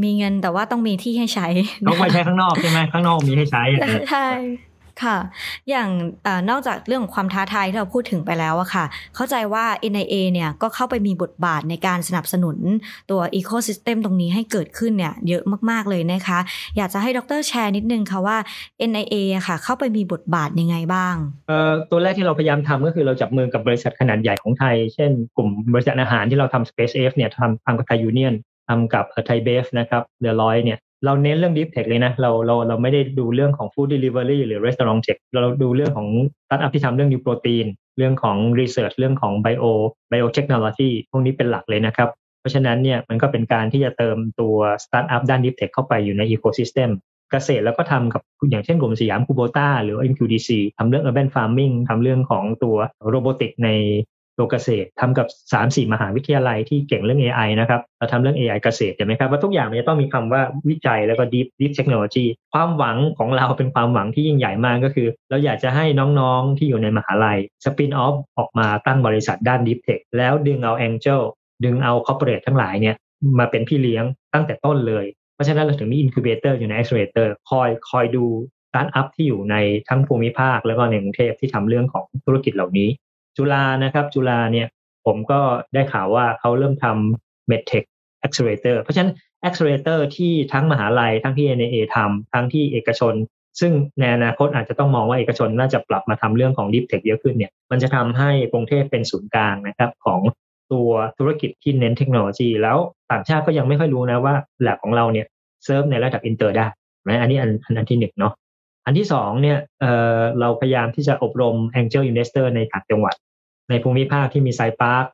[0.03, 1.47] มีเงินแต่ว่าต้องมีที่ให้ใช้
[1.87, 3.63] ต้องไปใช้ข้างนอกใช่ไหมข้างนอกมีให้ใช้
[4.11, 4.27] ใช่
[5.03, 5.17] ค่ะ
[5.69, 5.89] อย่าง
[6.25, 12.57] อนอกจากเรื่องของความท้าทายที่เราพูดถึงไปแล้วอะค่ะ เข้าใจว่า NIA เนี่ยก็เข้าไปมีบทบาทในการสนับสนุน
[13.11, 16.39] ตัว Ecosystem ตรงนี้ให้เกิดขึ้นเนี่ยเยอะมาก ๆ เลยนะคะ
[16.77, 18.37] อยากจะให้ดรแชร์นิดนึงค่ะว่า
[18.89, 21.15] NIA อะค่ะ เข้าไปมีบทบาทยังไงบ้าง
[21.91, 28.35] ตัวแรกที่เราพยายามทำก็คือเราจับมือกับบริษัทขนาดใหญ่ของไทย เช่น กลุ่มบริษัทอาหารที่เราทำ Space F เนี่ยทำทำกับไทยยูเนียน
[28.67, 36.07] ทำกับไทยเบฟนะครับเดอร้อยเนี่ยเราเน้นเรื่อง Deep Tech เลยนะ เราเราเราไม่ได้ดูเรื่องของ Food Delivery หรือ Restaurant Tech เราดูเรื่องของ
[36.45, 37.65] สตาร์ทอัพที่ทำเรื่อง New Protein
[37.97, 39.65] เรื่องของ Research เรื่องของ Bio
[40.11, 46.89] Biotechnology พวกนี้เป็นหลักเลยนะครับ เพราะฉะนั้นเนี่ยมันก็เป็นการที่จะเติมตัวสตาร์ทอัพด้าน Deep Tech เข้าไปอยู่ใน Ecosystem
[47.31, 52.75] เกษตรแล้วก็ทำกับอย่างเช่นกลุ่มสยามคูโบต้าหรือ MQDC ทำเรื่อง urban farming ทำเรื่องของตัว
[53.09, 53.69] robotic ใน
[54.37, 65.85] ตัวเกษตรทำกับ3-4มสี่มหาวิทยาลัยที่เก่งเรื่อง AI นะครับเราทำเรื่อง AI เกษตรเห็นไหมครับว่าทุกอย่างมันจะต้องมีคำว่าวิจัยแล้วก็ deep deep technology ความหวังของเราเป็นความหวังที่ยิ่งใหญ่มากก็คือ เราอยากจะให้
[66.19, 71.21] น้องๆที่อยู่ในมหาลัย spin-off ออกมาตั้งบริษัทด้าน deep tech แล้วดึงเอา angel
[71.63, 72.95] ดึงเอา corporate ทั้งหลายเนี่ย
[73.39, 78.25] มาเป็นพี่เลี้ยงตั้งแต่ต้นเลย เพราะฉะนั้นเราถึงมี incubator อยู่ใน accelerator คอยคอยดู
[78.69, 79.55] สตาร์ทอัพที่อยู่ใน
[79.89, 82.89] ทั้งภูมิภาคแล้วก็ในกรุงเทพที่ทำเรื่องของธุรกิจเหล่านี้
[83.37, 84.67] จุฬานะครับ จุฬาเนี่ย
[85.05, 85.39] ผมก็
[85.73, 87.87] ได้ข่าวว่าเขาเริ่มทำ medtech
[88.25, 89.11] accelerator เพราะฉะนั้น
[89.47, 93.13] accelerator ที่ทั้งมหาลัยทั้งที่ NIA ทำทั้งที่เอกชน
[93.59, 100.21] ซึ่งในอนาคตอาจจะต้องมองว่าเอกชนน่าจะปรับมาทำเรื่องของ deep tech เยอะขึ้นเนี่ยมันจะทำให้กรุงเทพเป็นศูนย์กลางนะครับของ
[100.71, 102.77] ตัวธุรกิจที่เน้นเทคโนโลยี แล้ว
[103.11, 105.25] ต่างชาติก็ยังไม่ค่อยรู้นะว่าแลบของเราเนี่ย
[105.63, 106.65] เซิร์ฟในระดับอินเตอร์ได้
[107.07, 108.33] นะอันนี้อันอันที่หนึ่งเนาะ
[108.85, 113.15] อันที่สองเนี่ยเเราพยายามที่จะอบรม Angel Investor ในต่างจังหวัด
[113.69, 115.05] ในภูมิภาคที่มี Sci Park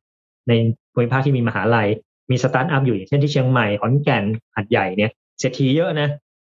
[0.49, 0.53] ใน
[0.93, 1.89] ภูมิภาคที่มีมหาลัย
[2.31, 4.23] มีสตาร์ทอัพอยู่อย่างเช่นที่เชียงใหม่ขอนแก่น
[4.55, 6.09] หาดใหญ่เนี่ยเศรษฐีเยอะนะ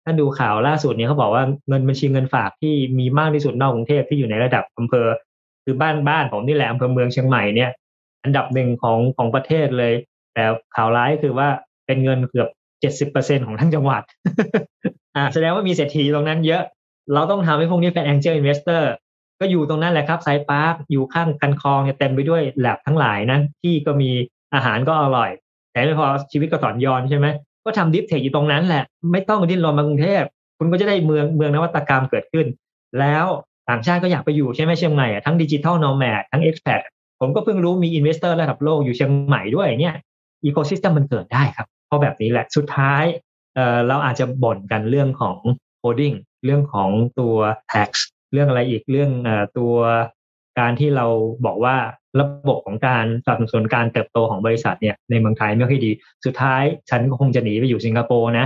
[0.03, 5.07] ถ้าดูข่าวล่าสุดเนี่ยเขาบอกว่าเงินบัญชีเงินฝากที่มีมากที่สุดนอกกรุงเทพที่อยู่ในระดับอำเภอ
[5.63, 7.71] คือบ้านบ้านผมนี่แหละอำเภอเมืองเชียงใหม่เนี่ย
[8.23, 9.93] อันดับหนึ่งของของประเทศเลย
[10.33, 10.43] แต่
[10.75, 11.47] ข่าวร้ายคือว่า
[11.85, 12.49] เป็นเงินเกือบ
[12.81, 14.01] เจ็ดสิบเปอร์เซ็นของทั้งจังหวัด
[15.15, 16.63] อ่า แสดงว่ามีเศรษฐีตรงนั้นเยอะ
[17.13, 18.83] เราต้องทำให้พวกนี้เป็น angel investor
[19.39, 24.09] ก็อยู่ตรงนั้นแหละครับ Sci Park อยู่ข้างคันคลองเต็มไปด้วยแลบทั้งหลายนะที่ก็มี
[24.53, 25.29] อาหารก็อร่อย
[25.71, 27.27] แต่ไม่พอชีวิตก็สอนยอนใช่ไหม
[27.65, 30.23] ก็ทำ deep tech อยู่ตรงนั้นแหละ ไม่ต้องดิ้นรนมากรุงเทพ
[30.57, 32.47] คุณก็จะได้เมืองเมืองนวัตกรรมเกิดขึ้น
[32.99, 33.25] แล้ว
[33.69, 36.81] ต่างชาติก็อยากไปอยู่ใช่ไหมเชียงใหม่ทั้ง digital nomad ทั้ง expat
[37.19, 39.95] ผมก็เพิ่งรู้มี investor ระดับโลกอยู่เชียงใหม่ด้วยเนี่ย
[40.43, 43.03] ecosystem มันเกิดได้ครับ เพราะแบบนี้แหละสุดท้าย
[43.55, 45.37] เเราอาจจะบ่นกันเรื่องของ
[45.83, 46.13] โคดิ้ง
[46.45, 47.35] เรื่องของตัว
[47.71, 47.89] tax
[48.33, 49.11] เรื่องอะไรอีกเรื่อง
[49.57, 49.75] ตัว
[50.59, 51.05] การที่เรา
[51.45, 51.75] บอกว่า
[52.19, 55.91] ระบบของการสนับสนุนการเติบโตของบริษัทเนี่ยในเมืองไทยไม่ค่อยดี
[56.25, 58.45] สุดท้ายฉันก็คงจะหนีไปอยู่สิงคโปร์นะ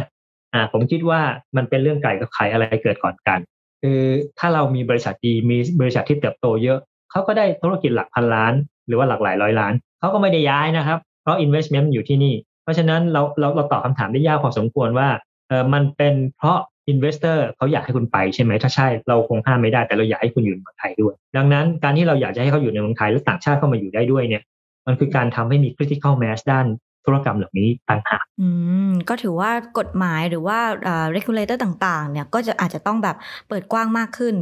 [0.53, 1.21] อ่าผมคิดว่า
[1.55, 3.39] มันเป็นเรื่องไก่กับไข่อะไรเกิดก่อนกัน
[3.81, 3.99] คือ
[4.39, 6.79] ถ้าเรามีบริษัทดีมีบริษัทที่เติบโตเยอะ
[7.11, 8.53] เขาก็ได้ธุรกิจหลักพันล้าน
[8.87, 15.09] หรือว่าหลักหลายร้อยล้านเขาก็ไม่ได้ย้ายนะครับเพราะ investment อยู่ที่นี่ เพราะฉะนั้นเราเราเราตอบคำถามได้ยากพอสมควรว่า
[15.47, 16.57] เออมันเป็นเพราะ
[16.89, 24.43] investor เขาอยากให้คุณไปใช่ไหมถ้าใช่เราคงห้ามไม่ได้แต่เราอยากให้คุณอยู่ในเมืองไทยด้วย ดังนั้นการที่เราอยากจะให้เขาอยู่ในเมืองไทยและต่างชาติเข้ามาอยู่ได้ด้วยเนี่ย
[24.87, 26.65] มันคือการทำให้มี critical mass ด้าน
[27.05, 28.47] ธุรกรรมเหล่านี้ต่างหากอื
[28.89, 33.15] มก็ถือว่ากฎหมายหรือว่าเอ่อ regulator ต่างๆ เนี่ยก็จะอาจจะต้องแบบ
[33.47, 34.35] เปิดกว้างมากขึ้น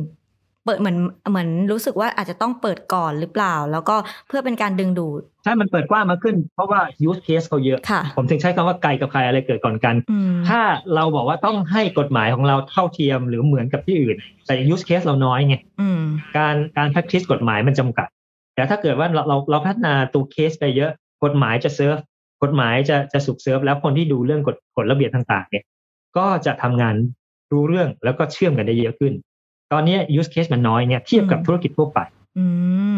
[0.66, 0.98] เปิดเหมือน
[1.30, 3.96] เหมือนรู้สึกว่าอาจจะต้องเปิดก่อนหรือเปล่า แล้วก็
[4.28, 10.62] เพื่อเป็นการดึงดูด ใช่ มันเปิดกว้างมากขึ้น เพราะว่า use case เขาเยอะค่ะผมถึงใช้คำว่าไกลกับใครอะไรเกิดก่อนกันอืมถ้า
[10.96, 16.02] เราบอกว่าต้องให้กฎหมายของเราเท่าเทียมหรือเหมือนกับที่อื่น แต่ use case เราน้อยไงอืม
[16.38, 18.08] การการ practice กฎหมายมันจำกัด
[18.56, 20.92] แต่ถ้าเกิดว่าเราเราเราพัฒนาตัวเคสไปเยอะ
[21.24, 21.98] กฎหมายจะเซิร์ฟ
[22.44, 25.64] กฎหมายจะจะสุกเซิร์ฟแล้วคนที่ดูเรื่องกฎกฎระเบียบต่างๆเนี่ย
[26.18, 26.96] ก็จะทำงาน
[27.52, 29.14] รู้เรื่องแล้วก็เชื่อมกันได้เยอะขึ้น
[29.72, 32.00] ตอนนี้ use case มันน้อยเนี่ยเทียบกับอืมธุรกิจทั่วไป
[32.38, 32.46] อื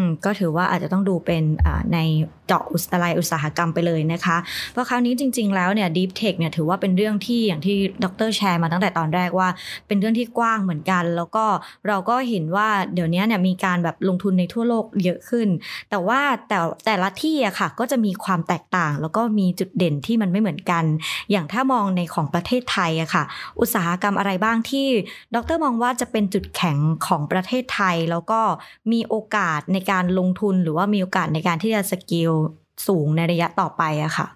[0.24, 1.42] ก็ถือว่าอาจจะต้องดูเป็น
[1.94, 1.98] ใน
[2.46, 4.36] เจาะอุตสาหอุตสาหกรรมไปเลยนะคะ
[4.72, 9.48] เพราะคราวนี้จริง ๆ แล้วเนี่ย Deep Tech เนี่ยถือว่าเป็นเรื่องที่อย่างที่ดรแชร์มาตั้งแต่ตอนแรกว่า
[9.86, 11.44] เป็นเรื่องที่กว้างเหมือนกัน แล้วก็
[11.88, 15.48] เราก็เห็นว่าเดี๋ยวนี้เนี่ยมีการแบบลงทุนในทั่วโลกเยอะขึ้น
[15.90, 20.84] แต่ว่าแต่แต่ละที่อะค่ะ ก็จะมีความแตกต่าง แล้วก็มีจุดเด่นที่มันไม่เหมือนกัน
[21.30, 23.24] อย่างถ้ามองในของประเทศไทยอะค่ะ
[23.60, 24.86] อุตสาหกรรมอะไรบ้างที่
[25.34, 28.40] ดรมองว่าจะเป็นจุดแข็งของประเทศไทย แล้วก็
[28.92, 32.32] มีโอกาสในการลงทุนหรือว่ามีโอกาสในการที่จะสกิล
[32.86, 34.26] สูงในระยะต่อไปอะค่ะ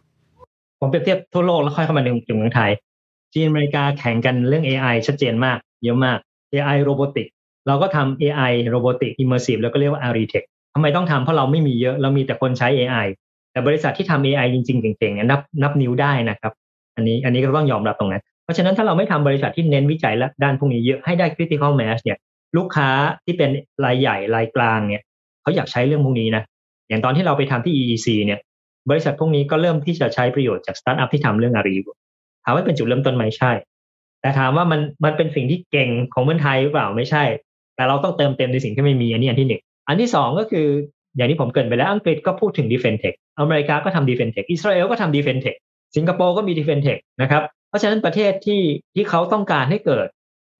[0.80, 2.70] ผมเปรียบเทียบทั่วโลกแล้วค่อยเข้ามาในถึงเมืองไทย
[3.34, 6.18] จีนอเมริกาแข่งกันเรื่อง AI ชัดเจนมาก เยอะมาก
[6.52, 7.26] AI โรบอติก
[7.66, 13.06] เราก็ทำ AI โรบอติก immersive แล้วก็เรียกว่า Aritech ทำไมต้องทำเพราะเราไม่มีเยอะเรามีแต่คนใช้ AI
[13.52, 16.52] แต่บริษัทที่ทำ AI จริงๆเก่งๆเนี่ยนับนับนิ้วได้นะครับ
[16.96, 22.18] อันนี้อันนี้ก็ต้องยอมรับตรงนั้น เพราะฉะนั้นถ้าเราไม่ทำบริษัทที่เน้นวิจัยและด้านพวกนี้เยอะให้ได้ critical mass เนี่ย
[22.56, 22.90] ลูกค้า
[23.24, 23.50] ที่เป็น
[23.84, 25.04] รายใหญ่รายกลางเนี่ย
[25.42, 26.42] เขาอยากใช้เรื่องพวกนี้นะ
[26.88, 28.40] อย่างตอนที่เราไปทำที่ EEC เนี่ย
[28.90, 31.76] บริษัทพวกนี้ก็เริ่มที่จะใช้ประโยชน์จากสตาร์ทอัพที่ทำเรื่องอารี
[32.44, 33.52] ถามว่าเป็นจุดเริ่มต้นไหมใช่
[34.20, 37.24] แต่ถามว่ามันมันเป็นสิ่งที่เก่งของเมืองไทยหรือเปล่าไม่ใช่
[37.76, 40.66] แต่เราต้องเติมเต็มในสิ่งที่ไม่มีอันนี้อันที่หนึ่งอันที่สองก็คือ
[41.16, 45.58] อย่างที่ผมเกินไปแล้วอังกฤษก็พูดถึง defense tech อเมริกาก็ทำ defense tech อิสราเอลก็ทำ defense tech
[45.96, 48.62] สิงคโปร์ก็มี defense tech นะครับ เพราะฉะนั้นประเทศที่
[48.94, 50.06] ที่เขาต้องการให้เกิด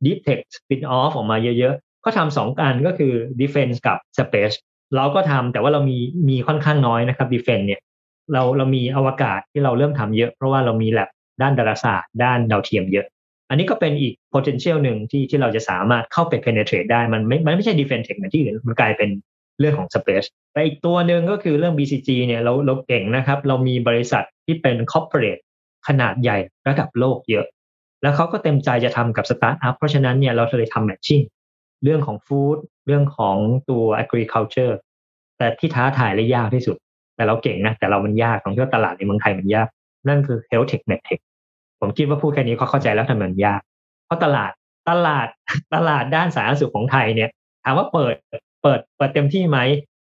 [0.04, 4.56] deep tech spin off ออกมาเยอะๆ ก็ทำสองการก็คือ defense กับ space
[4.96, 7.80] เราก็ทำแต่ว่าเรามีมีค่อนข้างน้อยนะครับ defense เนี่ย
[8.32, 11.08] เราเรามีอวกาศที่เราเริ่มทำเยอะ เพราะว่าเรามีแลบ
[11.42, 13.06] ด้านดาราศาสตร์ด้านดาวเทียมเยอะ
[13.50, 19.10] อันนี้ก็เป็นอีก potential หนึ่งที่ที่เราจะสามารถเข้าไป penetrate ได้มันไม่มันไม่ใช่ defense tech เหมือนที่อื่นมันกลายเป็น
[19.60, 25.42] เรื่องของ space แต่อีกตัวหนึ่งก็คือเรื่อง BCG เนี่ยเราเราเก่งนะครับ เรามีบริษัทที่เป็น corporate
[25.88, 26.38] ขนาดใหญ่
[26.68, 27.46] ระดับโลกเยอะ
[28.02, 31.24] แล้วเขาก็เต็มใจจะทำกับสตาร์ทอัพเพราะฉะนั้นเนี่ยเราเลยทำ matching
[31.84, 33.36] เรื่องของ food เรื่องของ
[33.70, 34.74] ตัว agriculture
[35.38, 36.76] แต่ที่ท้าทายและยากที่สุด
[37.16, 39.68] แต่เราเก่งนะ แต่เรามันยากของที่ตลาดในเมืองไทยมันยาก
[40.08, 41.20] นั่นคือ health tech med tech
[41.80, 43.60] ผมคิดว่าพูดแค่นี้เขาเข้าใจแล้วทำไมมันยาก
[44.06, 44.52] เพราะตลาด
[44.90, 45.26] ตลาด
[45.74, 47.30] ตลาดด้านสาธารณสุขของไทยเนี่ย
[47.64, 48.14] ถามว่าเปิด
[48.62, 49.58] เปิดเปิดเต็มที่ไหม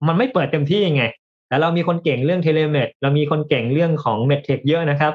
[0.06, 1.04] มันไม่เปิดเต็มที่ไง
[1.48, 5.12] แต่เรามีคนเก่งเรื่อง telemed เรามีคนเก่งเรื่องของ med tech เยอะนะครับ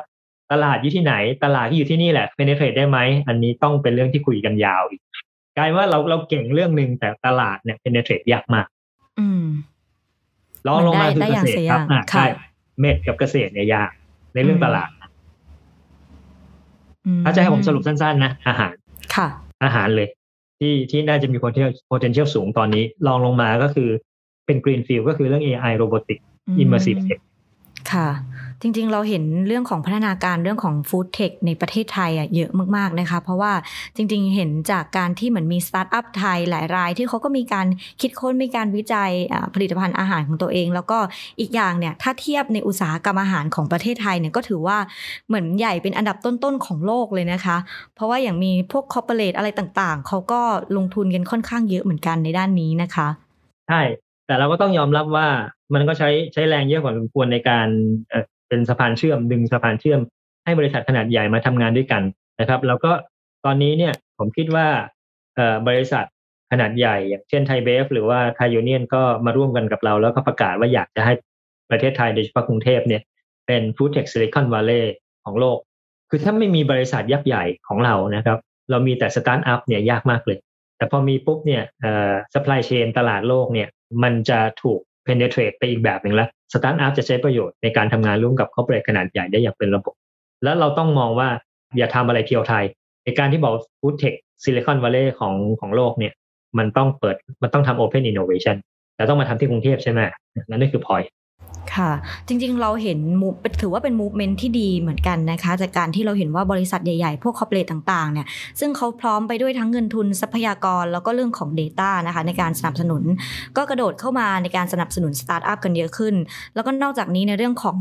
[0.52, 5.02] ตลาดอยู่ที่ไหน ตลาดที่อยู่ที่นี่แหละเ e นเทรตได้ไหม อันนี้ต้องเป็นเรื่องที่คุยกันยาวอีก
[5.58, 8.68] กลายว่าเราเราเก่งเรื่องหนึ่งแต่ตลาดเนี่ยเ e นเทรตยากมาก
[9.20, 9.46] อืม
[10.68, 11.82] รองลงมาคือเกษตรครับ
[12.12, 12.26] ใช่
[12.80, 13.92] med กับเกษตรเนี่ยยาก
[14.34, 14.90] ในเรื่องตลาด
[17.24, 18.74] ถ้าจะให้ผมสรุปสั้นๆนะอาหาร
[19.16, 19.28] ค่ะ
[19.64, 20.08] อาหารเลย
[20.60, 23.90] ที่ที่น่าจะมี potential potential สูงตอนนี้ลองลงมาก็คือ
[24.46, 26.20] เป็น greenfield ก็คือเรื่อง AI robotic
[26.62, 27.20] immersive tech
[27.92, 28.10] ค่ะ
[28.62, 33.54] จริงๆ เราเห็นเรื่องของพัฒนาการเรื่องของฟู้ดเทคในประเทศไทยอะเยอะมากๆนะคะ เพราะว่า
[33.96, 37.68] จริงๆ เห็นจากการที่เหมือนมีสตาร์ทอัพไทยหลายราย ที่เขาก็มีการ
[38.02, 39.12] คิดค้นมีการวิจัย
[39.56, 40.98] ผลิตภัณฑ์อาหารของตัวเอง แล้วก็
[41.40, 44.78] อีกอย่างเนี่ยถ้าเทียบในอุตสาหกรรมอาหารของประเทศไทยเนี่ยก็ถือว่า
[45.28, 47.58] เหมือนใหญ่เป็นอันดับต้นๆของโลกเลยนะคะ
[47.96, 50.42] เพราะว่าอย่างมีพวกคอร์เปอเรทอะไรต่างๆเขาก็
[50.78, 53.08] ลงทุนกันค่อนข้างเยอะเหมือนกันในด้านนี้นะคะ
[53.70, 53.82] ใช่
[54.28, 55.28] แต่เราก็ต้องยอมรับว่า
[55.74, 57.68] มันก็ใช้ใช้แรงเยอะกว่าสมควรในการ
[58.50, 60.00] เป็นสะพานเชื่อมดึงสะพานเชื่อม
[60.46, 62.04] ให้บริษัทขนาดใหญ่มาทำงานด้วยกัน
[62.40, 62.92] นะครับ แล้วก็
[63.46, 64.68] ตอนนี้เนี่ยผมคิดว่า
[65.68, 66.06] บริษัท
[66.52, 71.14] ขนาดใหญ่ อย่างเช่นไทยเบฟหรือว่าไทยยูเนียนก็มาร่วมกันกับเรา แล้วก็ประกาศว่าอยากจะให้
[71.72, 73.02] ประเทศไทยโดยเฉพาะกรุงเทพเนี่ย
[73.48, 75.58] เป็น Food Tech Silicon Valley ของโลก
[76.10, 80.38] คือถ้าไม่มีบริษัทยักษ์ใหญ่ของเรานะครับ เรามีแต่สตาร์ทอัพเนี่ยยากมากเลย
[80.78, 83.68] แต่พอมีปุ๊บเนี่ยเอ่อ supply chain ตลาดโลกเนี่ย
[84.04, 89.96] มันจะถูก penetrate ไปอีกแบบหนึ่งแล้ว สตาร์ทอัพจะใช้ประโยชน์ในการทำงานร่วมกับ corporate ขนาดใหญ่ได้อย่างเป็นระบบ
[90.44, 91.30] แล้วเราต้องมองว่า
[91.78, 92.66] อย่าทำอะไร pure ไทย
[93.04, 94.14] ในการที่บอก Food Tech
[94.44, 96.14] Silicon Valley ของของโลกเนี่ย
[96.58, 98.56] มันต้องเปิดมันต้องทำ open innovation
[98.96, 100.00] แต่ต้องมาทำที่กรุงเทพใช่ไหม
[100.50, 101.02] นั่นนี่คือพอย
[101.76, 101.92] ค่ะ
[102.28, 103.30] จริงๆ เราเห็น move
[103.62, 108.28] ถือว่าเป็น movement ที่ดีเหมือนกันนะคะจากการที่เราเห็นว่าบริษัทใหญ่ๆ พวก corporate ต่างๆเนี่ย
[108.60, 113.04] ซึ่งเขาพร้อมไปด้วยทั้งเงินทุนทรัพยากรแล้วก็เรื่องของ Data นะคะในการสนับสนุน
[113.58, 116.16] ก็กระโดดเข้ามาในการสนับสนุนสตาร์ทอัพกันเยอะขึ้น
[116.56, 117.78] แล้วก็นอกจากนี้ในเรื่องของ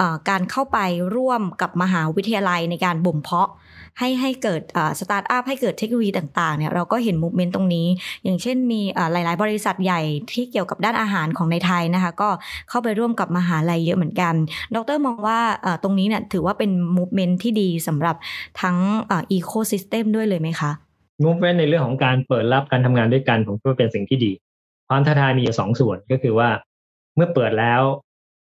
[0.00, 0.78] อการเข้าไป
[1.16, 3.50] ร่วมกับมหาวิทยาลัยในการบ่มเพาะ
[3.98, 4.62] ให้ให้เกิด
[5.00, 7.86] สตาร์ทอัพให้เกิดเทคโนโลยีต่างๆเนี่ยเราก็เห็น movement ตรงนี้
[8.24, 8.80] อย่างเช่นมี
[9.12, 10.00] หลาย ๆ บริษัทใหญ่
[10.32, 12.28] ที่เกี่ยวกับด้านอาหารของในไทยนะคะก็
[12.68, 14.34] เข้าไปร่วมกับมหาลัยเยอะเหมือนกัน
[14.74, 15.38] ดรมองว่า
[15.82, 18.16] ตรงนี้เนี่ยถือว่าเป็น movement ที่ดีสำหรับ
[18.60, 18.76] ทั้ง
[19.10, 20.70] ecosystem ด้วยเลยไหมคะ
[21.24, 24.32] movement ในเรื่องของการเปิดรับการทำงานด้วยกันผมคิดว่าเป็นสิ่งที่ดี
[24.88, 26.48] ความท้าทายมีอยู่สองส่วนก็คือว่า
[27.16, 27.82] เมื่อเปิดแล้ว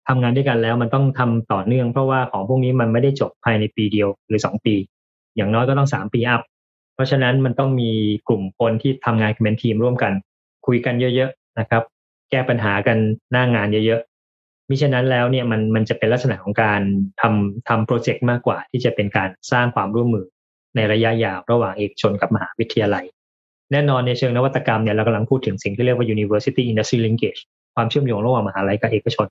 [0.08, 4.76] ทำงานด้วยกันแล้วมันต้องทำต่อเนื่องเพราะว่าของพวกนี้มันไม่ได้จบภายในปีเดียวหรือสองปี
[5.36, 6.42] อย่างน้อยก็ต้องสามปีอัพ
[6.96, 7.92] เพราะฉะนั้นมันต้องมี
[8.28, 10.14] กลุ่มคนที่ทำงานเป็นทีมร่วมกัน
[10.68, 11.84] คุยกันเยอะๆนะครับ
[12.32, 12.98] แก้ปัญหากัน
[13.32, 16.82] หน้างานเยอะๆมิฉะนั้นแล้วเนี่ยมันมันจะเป็นลักษณะของการ
[17.22, 20.26] ทำทำโปรเจกต์มากกว่า ที่จะเป็นการสร้างความร่วมมือ
[20.76, 23.06] ในระยะยาวระหว่างเอกชนกับมหาวิทยาลัย
[23.72, 27.42] แน่นอนในเชิงนวัตกรรมเนี่ยเรากำลังพูดถึงสิ่งที่เรียกว่า university industry linkage
[27.76, 29.28] ความเชื่อมโยงระหว่างมหาลัยกับเอกชน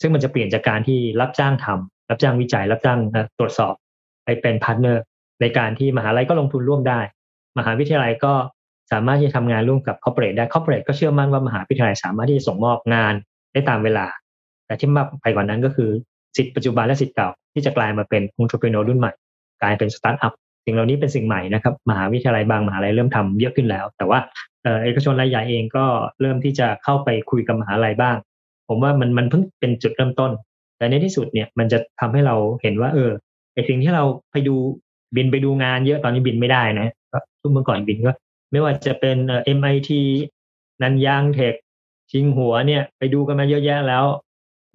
[0.00, 3.00] ซึ่งมันจะเปลี่ยนจากการที่รับจ้างทำรับจ้างวิจัย รับจ้าง
[3.38, 3.74] ตรวจสอบ
[4.24, 5.02] ไปเป็นพาร์ทเนอร์
[5.40, 7.00] ในการที่มหาลัยก็ลงทุนร่วมได้
[7.58, 8.34] มหาวิทยาลัยก็
[8.92, 13.14] สามารถที่จะทำงานร่วมกับ corporate ได้ corporate ก็เชื่อมั่นว่ามหาวิทยาลัยสามารถที่จะส่งมอบงาน
[13.52, 14.06] ได้ตามเวลา
[14.66, 15.90] แต่ที่มากไปกว่านั้นก็คือ
[16.36, 19.12] ศิษย์ปัจจุบันและศิษย์เก่าที่จะกลายมาเป็นผู้ประกอบการรุ่นใหม่
[19.62, 20.32] กลายเป็นสตาร์ทอัพ
[20.64, 24.18] สิ่งเหล่านี้เป็นสิ่งใหม่นะครับมหาวิทยาลัยบางมหาลัยเริ่มทำเยอะขึ้นแล้ว แต่ว่า
[24.84, 25.84] เอกชนรายใหญ่เองก็
[26.20, 28.16] เริ่มที่จะเข้าไปคุยกับมหาลัยบ้าง
[28.68, 30.30] ผมว่ามันมันเพิ่งเป็นจุดเริ่มต้น
[30.78, 33.10] แต่ในที่สุดเนี่ยมันจะทำให้เราเห็นว่า เออ
[33.54, 34.56] ไอ้สิ่งที่เราไปดู
[35.16, 38.12] บินไปดูงานเยอะตอนนี้บินไม่ได้นะก็ทุกเมื่อก่อนบินก็
[38.50, 41.54] ไม่ว่าจะเป็น MIT Nanyang Tech
[42.10, 44.04] ชิงหัวเนี่ย ไปดูกันมาเยอะแยะแล้ว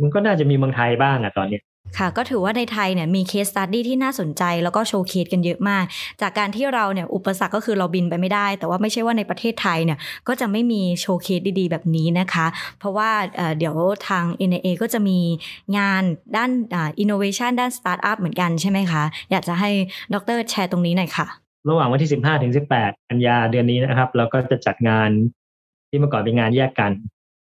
[0.01, 1.59] มันก็น่าจะมีเมืองไทยบ้างอะตอนนี้
[1.97, 5.83] ค่ะก็ถือว่าในไทยเนี่ยมี case study ที่น่าสนใจแล้วก็ showcase กันเยอะมาก
[6.21, 12.45] จากการที่เราเนี่ยอุปสรรคก็คือเราบินไปไม่ได้ แต่ว่าไม่ใช่ว่าในประเทศไทยเนี่ยก็จะไม่มี showcase ดีๆ แบบนี้นะคะ
[12.79, 13.09] เพราะว่า
[13.57, 13.75] เดี๋ยว
[14.07, 15.19] ทาง NIA ก็จะมี
[15.77, 16.03] งาน
[16.37, 16.51] ด้าน
[16.99, 19.69] อินโนเวชันด้านสตาร์ทอัพเหมือนกันใช่ไหมคะ อยากจะให้
[20.13, 21.27] ดรแชร์ตรงนี้หน่อยค่ะ
[21.69, 25.09] ระหว่างวันที่ 15ถึง18 กันยาเดือนนี้นะครับ เราก็จะจัดงาน
[25.89, 26.91] ที่เมื่อก่อนเป็นงานแยกกัน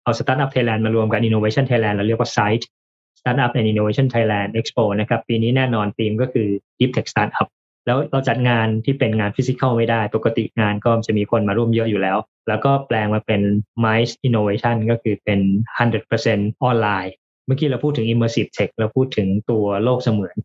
[0.03, 2.67] เอาสตาร์ทอัพไทยแลนด์มารวมกันอินโนเวชันไทยแลนด์เราเรียกว่าไซต์
[3.21, 6.47] Startup and Innovation Thailand Expo นะครับ ปีนี้แน่นอนธีมก็คือ
[6.79, 7.47] Deep Tech Startup
[7.85, 13.41] แล้วเราจัดงานที่เป็นงาน physical ไม่ได้ ปกติงานก็จะมีคนมาร่วมเยอะอยู่แล้ว แล้วก็แปลงมาเป็น
[13.83, 15.39] MICE Innovation ก็คือเป็น
[15.99, 17.13] 100%ออนไลน์
[17.45, 20.35] เมื่อกี้เราพูดถึง Immersive Tech เราพูดถึงตัวโลกเสมือน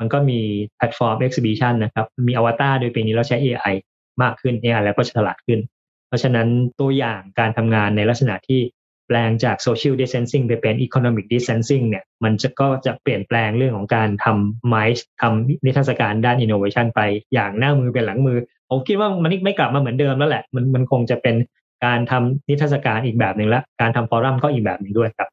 [0.00, 0.40] มันก็มี
[0.76, 3.74] แพลตฟอร์ม Exhibition นะครับ มีอวตารโดยปีนี้เราใช้ AI
[4.22, 5.60] มากขึ้น AI แล้วก็ฉลาดขึ้น
[6.08, 6.48] เพราะฉะนั้น
[6.80, 8.60] ตัวอย่างการทำงานในลักษณะที่
[9.08, 17.00] แปลงจาก social distancing ไปเป็น economic distancing เนี่ยมันจะก็จะเปลี่ยนแปลงเรื่องของการทำ MICE ทำนิทรรศการด้าน innovation ไป
[17.34, 18.38] อย่างหน้ามือเป็นหลังมือ
[18.70, 21.36] ผมคิดว่ามันไม่กลับมาเหมือนเดิมแล้วแหละ มันมันคงจะเป็น
[21.84, 25.28] การทำนิทรรศการอีกแบบหนึ่งละ การทำฟอรัมก็อีกแบบหนึ่งด้วยครับ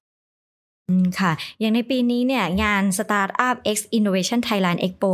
[1.19, 5.11] ค่ะ อย่างในปีนี้เนี่ยงาน Startup X Innovation Thailand Expo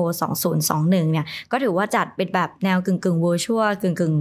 [0.52, 4.16] 2021 เนี่ยก็ถือว่าจัดเป็นแบบแนวกึ่งกึ่ง virtual กึ่งกึ่ง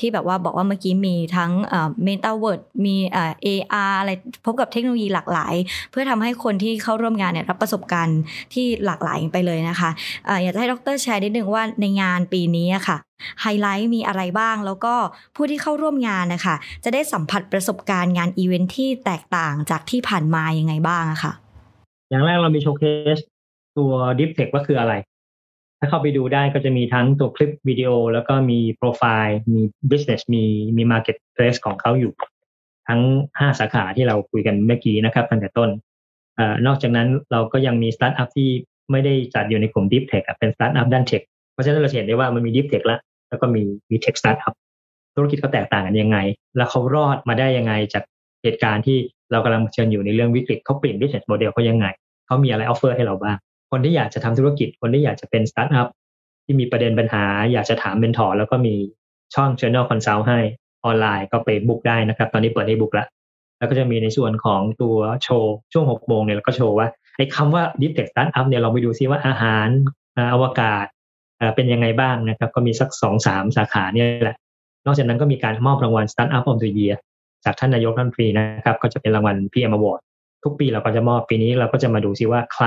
[0.00, 4.10] ที่แบบว่าบอกว่าเมื่อกี้มีทั้งเอ่อ Metaverse มีเอ่อ AR อะไร
[4.44, 5.54] พบกับเทคโนโลยีหลากหลาย
[5.90, 8.20] เพื่อทำให้คนที่เข้าร่วมงานเนี่ยรับประสบการณ์
[8.54, 9.90] ที่หลากหลายไปเลยนะคะ
[10.28, 13.05] ออยากจะให้ดรแชร์นิดนึงว่าในงานปีนี้ค่ะ
[13.42, 14.94] ไฮไลท์มีอะไรบ้าง แล้วก็
[15.36, 21.32] ผู้ที่เข้าร่วมงานนะคะ จะได้สัมผัสประสบการณ์งานอีเวนท์ที่แตกต่างจากที่ผ่านมายังไงบ้างอะคะ่ะ
[22.10, 23.18] อย่างแรกเรามี showcase
[23.76, 24.94] ตัว Deep Tech ว่าคืออะไร
[25.78, 30.44] ถ้าเข้าไปดูได้ก็จะมีทั้งตัวคลิปวิดีโอ แล้วก็มีโปรไฟล์มี business มี
[30.76, 32.12] มี marketplace ของเขาอยู่
[32.88, 33.00] ทั้ง
[33.38, 35.70] 5 สาขาที่เราคุยกันเมื่อกี้นะครับตั้งแต่ต้น
[36.38, 38.50] อนอกจากนั้นเราก็ยังมีสตาร์ทอัพที่
[38.90, 41.22] ไม่ได้จัดอยู่ในกลุ่ม Deep Tech เป็นสตาร์ทอัพด้าน tech
[41.56, 44.54] เพราะฉะนั้นเราเห็นได้ว่ามันมี Deep Tech แล้วแล้วก็มีมี tech startup
[45.14, 46.18] ธุรกิจเขาแตกต่างกันยังไง
[46.56, 48.02] แล้วเขารอดมาได้ยังไงจาก
[48.42, 48.98] เหตุการณ์ที่
[49.32, 51.86] เรากำลังเผชิญอยู่ในเรื่องวิกฤตเขาเปลี่ยน business model เขายังไง
[52.26, 53.36] เขามีอะไร offer ให้เราบ้าง
[53.70, 55.88] คนที่อยากจะทำธุรกิจ คนที่อยากจะเป็นสตาร์ทอัพ
[56.44, 58.74] ที่มีประเด็นปัญหา อยากจะถาม mentor แล้วก็มี
[59.34, 60.38] ช่อง Channel Consult ให้
[60.84, 63.06] ออนไลน์ก็ไป book ได้นะครับ ตอนนี้เปิดให้ book แล้ว
[63.58, 69.68] แล้วก็จะมีในส่วนของตัวโชว์ ช่วงหกโมงเนี่ยเราก็โชว์ว่าไอ้คำว่า Deep Tech Startup เนี่ยเราไปดูซิว่าอาหาร
[70.32, 70.86] อวกาศ
[71.54, 74.36] เป็นยังไงบ้างนะครับ ก็มีสักสองสามสาขาเนี่ยแหละ
[74.86, 76.96] นอกจากนั้นก็มีการมอบรางวัล Startup of the Year
[77.44, 80.00] จากท่านนายกรัฐมนตรีนะครับ ก็จะเป็นรางวัล PM Award
[80.44, 82.66] ทุกปีเราก็จะมอบปีนี้เราก็จะมาดูซิว่าใคร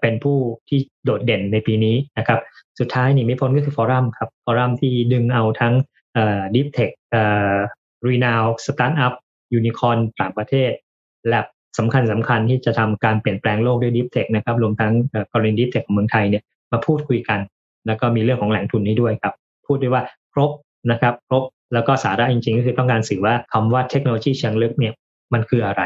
[0.00, 2.40] เป็นผู้ที่โดดเด่นในปีนี้นะครับ
[2.80, 5.74] สุดท้ายนี่ไม่พ้นก็คือฟอรัมครับฟอรัมที่ดึงเอาทั้ง
[6.54, 6.90] Deep Tech
[8.08, 9.14] renowned startup
[9.54, 10.70] unicorn ต่างประเทศ
[11.28, 11.46] แลบ
[11.78, 14.92] สำคัญสำคัญที่จะทำการเปลี่ยนแปลงโลกด้วย Deep Tech นะครับรวมทั้ง
[15.32, 17.38] กรณี Deep Tech ของเมืองไทยเนี่ยมาพูดคุยกัน
[17.86, 19.34] แล้วก็มีเรื่องของแหล่งทุนนี้ด้วยครับ
[19.66, 20.50] พูดได้ว่าครบ
[20.90, 21.42] นะครับครบ
[21.74, 24.94] แล้วก็สาระจริงๆ ก็คือต้องการสื่อว่าคำว่าเทคโนโลยีเชิงลึกเนี่ย
[25.32, 25.82] มันคืออะไร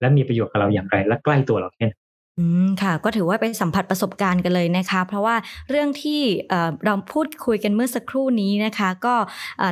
[0.00, 1.94] และมีประโยชน์กับเราอย่างไร และใกล้ตัวเราแค่ไหน
[2.38, 5.36] อืมค่ะก็ถือว่าเป็นสัมผัสประสบการณ์กันเลยนะคะ เพราะว่า
[5.70, 6.20] เรื่องที่
[6.84, 9.14] เราพูดคุยกันเมื่อสักครู่นี้นะคะ ก็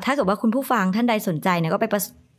[0.04, 1.86] ถ้าเกิดว่าคุณผู้ฟังท่านใดสนใจเนี่ยก็ไป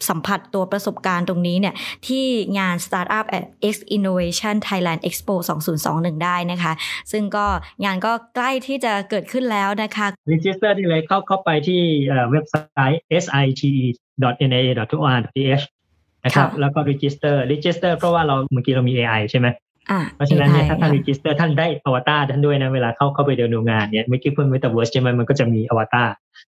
[0.09, 1.75] สัมผัสตัวประสบการณ์ตรงนี้เนี่ย
[2.07, 2.25] ที่
[2.59, 3.25] งาน Startup
[3.73, 5.35] X Innovation Thailand Expo
[5.79, 6.73] 2021 ได้นะคะ
[7.11, 7.45] ซึ่งก็
[7.85, 11.81] งานก็ใกล้ที่จะเกิดขึ้นแล้วนะคะ Register ที่เลยเข้าเข้าไปที่
[12.31, 12.55] เว็บไซ
[12.93, 15.65] ต์ site.na.or.th
[16.25, 19.47] นะครับแล้วก็ register register เพราะว่าเราเมื่อกี้เรามี AI ใช่ไหม
[20.15, 26.07] เพราะฉะนั้นเนี่ยถ้าท่าน register ท่านได้อวตารท่านด้วยนะเวลาเข้าเข้าไปเดินดูงานเนี่ยเมื่อกี้เพิ่งเมตาเวิร์สใช่ไหมมันก็จะมีอวตาร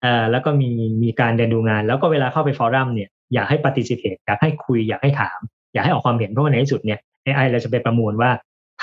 [0.01, 0.69] เอ่อแล้วก็มี
[1.03, 5.39] มีการเดินดูงาน แล้วก็เวลาเข้าไป forum เนี่ย อยากให้ participate อยากให้คุยอยากให้ถาม
[5.73, 8.31] อยากให้ออกความเห็นเพราะว่าในที่สุดเนี่ย AI เราจะไปประมวลว่า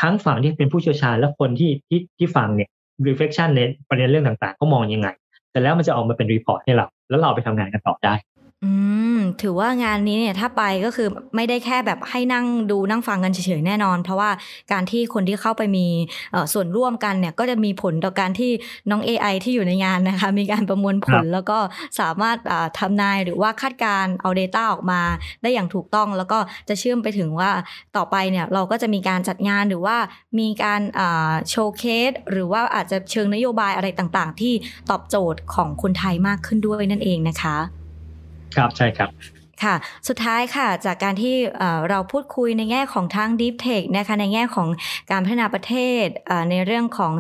[0.01, 2.69] ทั้งฝั่งที่เป็นผู้เชี่ยวชาญและคนที่ที่ที่ฟังเนี่ย
[3.09, 5.09] reflection ในประเด็นเรื่องต่างๆเขามองยังไง
[5.51, 8.15] แต่แล้วมันจะออกมาเป็น report ให้เรา แล้วเราไปทำงานกันต่อได้
[8.65, 8.71] อื
[9.17, 14.31] มถือว่างานนี้เนี่ยถ้าไปก็คือไม่ได้แค่แบบให้นั่งดูนั่งฟังกันเฉยๆแน่นอน เพราะว่า
[14.73, 15.87] การที่คนที่เข้าไปมี
[16.53, 18.51] ส่วนร่วมกันเนี่ยก็จะมีผลต่อการที่
[18.91, 21.59] น้อง AI ที่อยู่ในงานนะคะ มีการประมวลผลแล้วก็
[22.01, 22.37] สามารถ
[22.79, 25.01] ทำนายหรือว่าคาดการเอา Data ออกมา
[25.43, 26.39] ได้อย่างถูกต้อง แล้วก็
[26.69, 27.51] จะเชื่อมไปถึงว่า
[27.97, 29.97] ต่อไปเนี่ยเราก็จะมีการจัดงานหรือว่า
[30.39, 30.81] มีการ
[31.51, 34.55] โชว์เคสหรือว่าอาจจะเชิงนโยบายอะไรต่างๆ ที่
[34.91, 37.59] ตอบโจทย์ของคนไทยมากขึ้นด้วยนั่นเองนะคะ
[38.55, 39.11] ครับใช่ครับ
[39.65, 39.77] ค่ะ
[40.09, 41.35] สุดท้ายค่ะ จากการที่
[41.91, 44.69] เราพูดคุยในแง่ของทาง Deep Tech นะคะ ในแง่ของ
[45.11, 46.07] การพัฒนาประเทศ
[46.51, 47.13] ในเรื่องของ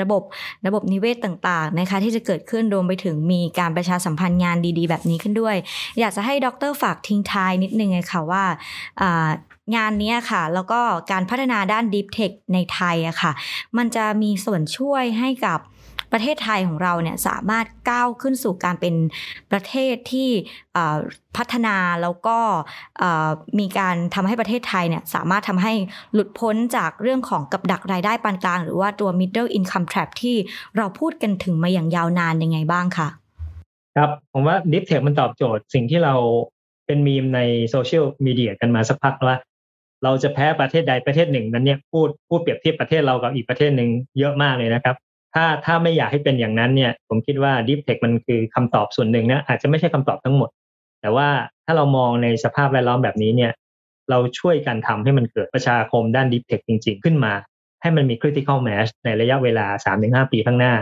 [0.00, 0.22] ระบบ
[0.66, 5.56] ระบบนิเวศต่างๆนะคะที่จะเกิดขึ้นรวมไปถึงมีการประชาสัมพันธ์งานดีๆ แบบนี้ขึ้นด้วย
[6.00, 8.44] อยากจะให้ดรฝากทิ้งท้ายนิดนึงไงค่ะว่า
[9.76, 10.80] งานนี้ค่ะ แล้วก็
[11.10, 13.32] การพัฒนาด้าน Deep Tech ในไทยอะค่ะ
[13.76, 15.58] มันจะมีส่วนช่วยให้กับ
[16.14, 18.94] ประเทศไทยของเราเนี่ยสามารถก้าวขึ้นสู่การเป็น
[19.50, 20.30] ประเทศที่
[21.36, 22.38] พัฒนาแล้วก็
[23.58, 25.72] มีการทำให้ประเทศไทยเนี่ยสามารถทำให้
[26.12, 30.36] หลุดพ้นจากเรื่องของกับดักรายได้ปานกลาง หรือว่าตัว middle income trap ที่
[30.76, 33.08] เราพูดกันถึงมาอย่างยาวนานยังไงบ้างคะ
[33.96, 36.14] ครับผมว่า Deep Tech มันตอบโจทย์สิ่งที่เรา
[36.86, 37.40] เป็นมีมใน
[37.70, 39.38] โซเชียลมีเดียกันมาสักพักว่า
[40.04, 44.96] เราจะแพ้ประเทศใดประเทศหนึ่งนั้นเนี่ยพูดพูดเปรียบเทียบประเทศเรากับอีกประเทศหนึ่งเยอะมากเลยนะครับ
[45.34, 50.50] ถ้าถ้าไม่อยากให้เป็นอย่างนั้นเนี่ย ผมคิดว่า Deep Tech มันคือคำตอบส่วนหนึ่งนะอาจจะไม่ใช่คำตอบทั้งหมด
[51.00, 51.28] แต่ว่า
[51.64, 53.52] ถ้าเรามองในสภาพแวดล้อมแบบนี้เนี่ย
[54.10, 57.32] เราช่วยกันทำให้มันเกิดประชาคมด้าน Deep Tech จริง ๆ ขึ้นมา
[57.82, 59.66] ให้มันมี critical mass ในระยะเวลา
[60.26, 60.74] 3-5 ปีข้างหน้า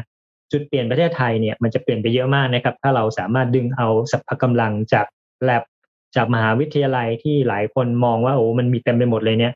[0.53, 5.07] จุดเปลี่ยนประเทศไทยเนี่ยมันจะเปลี่ยนไปเยอะมากนะครับ ถ้าเราสามารถดึงเอาสัพพกำลังจาก
[5.49, 5.63] lab
[6.17, 9.53] จากมหาวิทยาลัยที่หลายคนมองว่าโอ้มันมีเต็มไปหมดเลยเนี่ย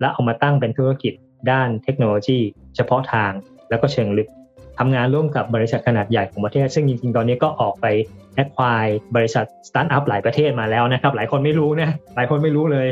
[0.00, 1.12] แล้วเอามาตั้งเป็นธุรกิจ
[1.50, 2.38] ด้านเทคโนโลยี
[2.76, 3.32] เฉพาะทาง
[3.70, 4.28] แล้วก็เชิงลึก
[4.78, 7.86] ทำงานร่วมกับบริษัทขนาดใหญ่ของประเทศ ซึ่งจริงๆ ตอนนี้ก็ออกไป
[8.34, 8.86] แอดควาย
[9.16, 12.86] บริษัทสตาร์ทอัพหลายประเทศมาแล้วนะครับ หลายคนไม่รู้นะ หลายคนไม่รู้เลย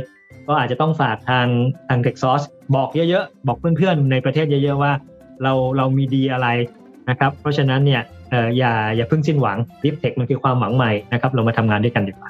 [0.49, 1.47] ก็อาจจะต้องฝากทาง
[1.89, 2.43] ทาง Techsauce
[2.77, 4.93] บอกเยอะๆ บอกเพื่อนๆ ในประเทศเยอะๆ ว่า
[5.43, 6.49] เราเรามีดีอะไร
[7.11, 8.03] นะครับ เพราะฉะนั้นเนี่ย
[8.59, 12.29] อย่าอย่าเพิ่งสิ้นหวัง deep tech มันคือความหวังใหม่นะครับ เรามาทำงานด้วยกันดีกว่า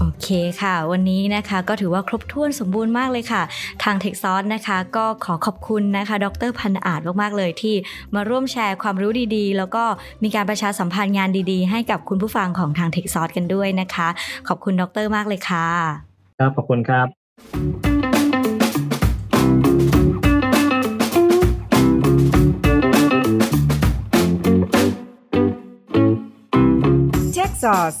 [0.00, 0.28] โอเค
[0.62, 3.42] ค่ะ วันนี้นะคะก็ถือว่าครบถ้วนสมบูรณ์มากเลยค่ะ
[3.84, 7.74] ทางเทคซอสนะคะ ก็ขอขอบคุณนะคะ ดรพันอาจมาก ๆ เลยที่
[8.14, 9.84] มาร่วมแชร์ความรู้ดีๆ แล้วก็
[10.22, 14.08] มีการประชาสัมพันธ์งานดีๆ ให้กับคุณผู้ฟังของทางเทคซอสกันด้วยนะคะ
[14.48, 15.66] ขอบคุณดรมากเลยค่ะ
[16.38, 17.06] ครับขอบคุณครับ
[27.34, 28.00] Tech Sauce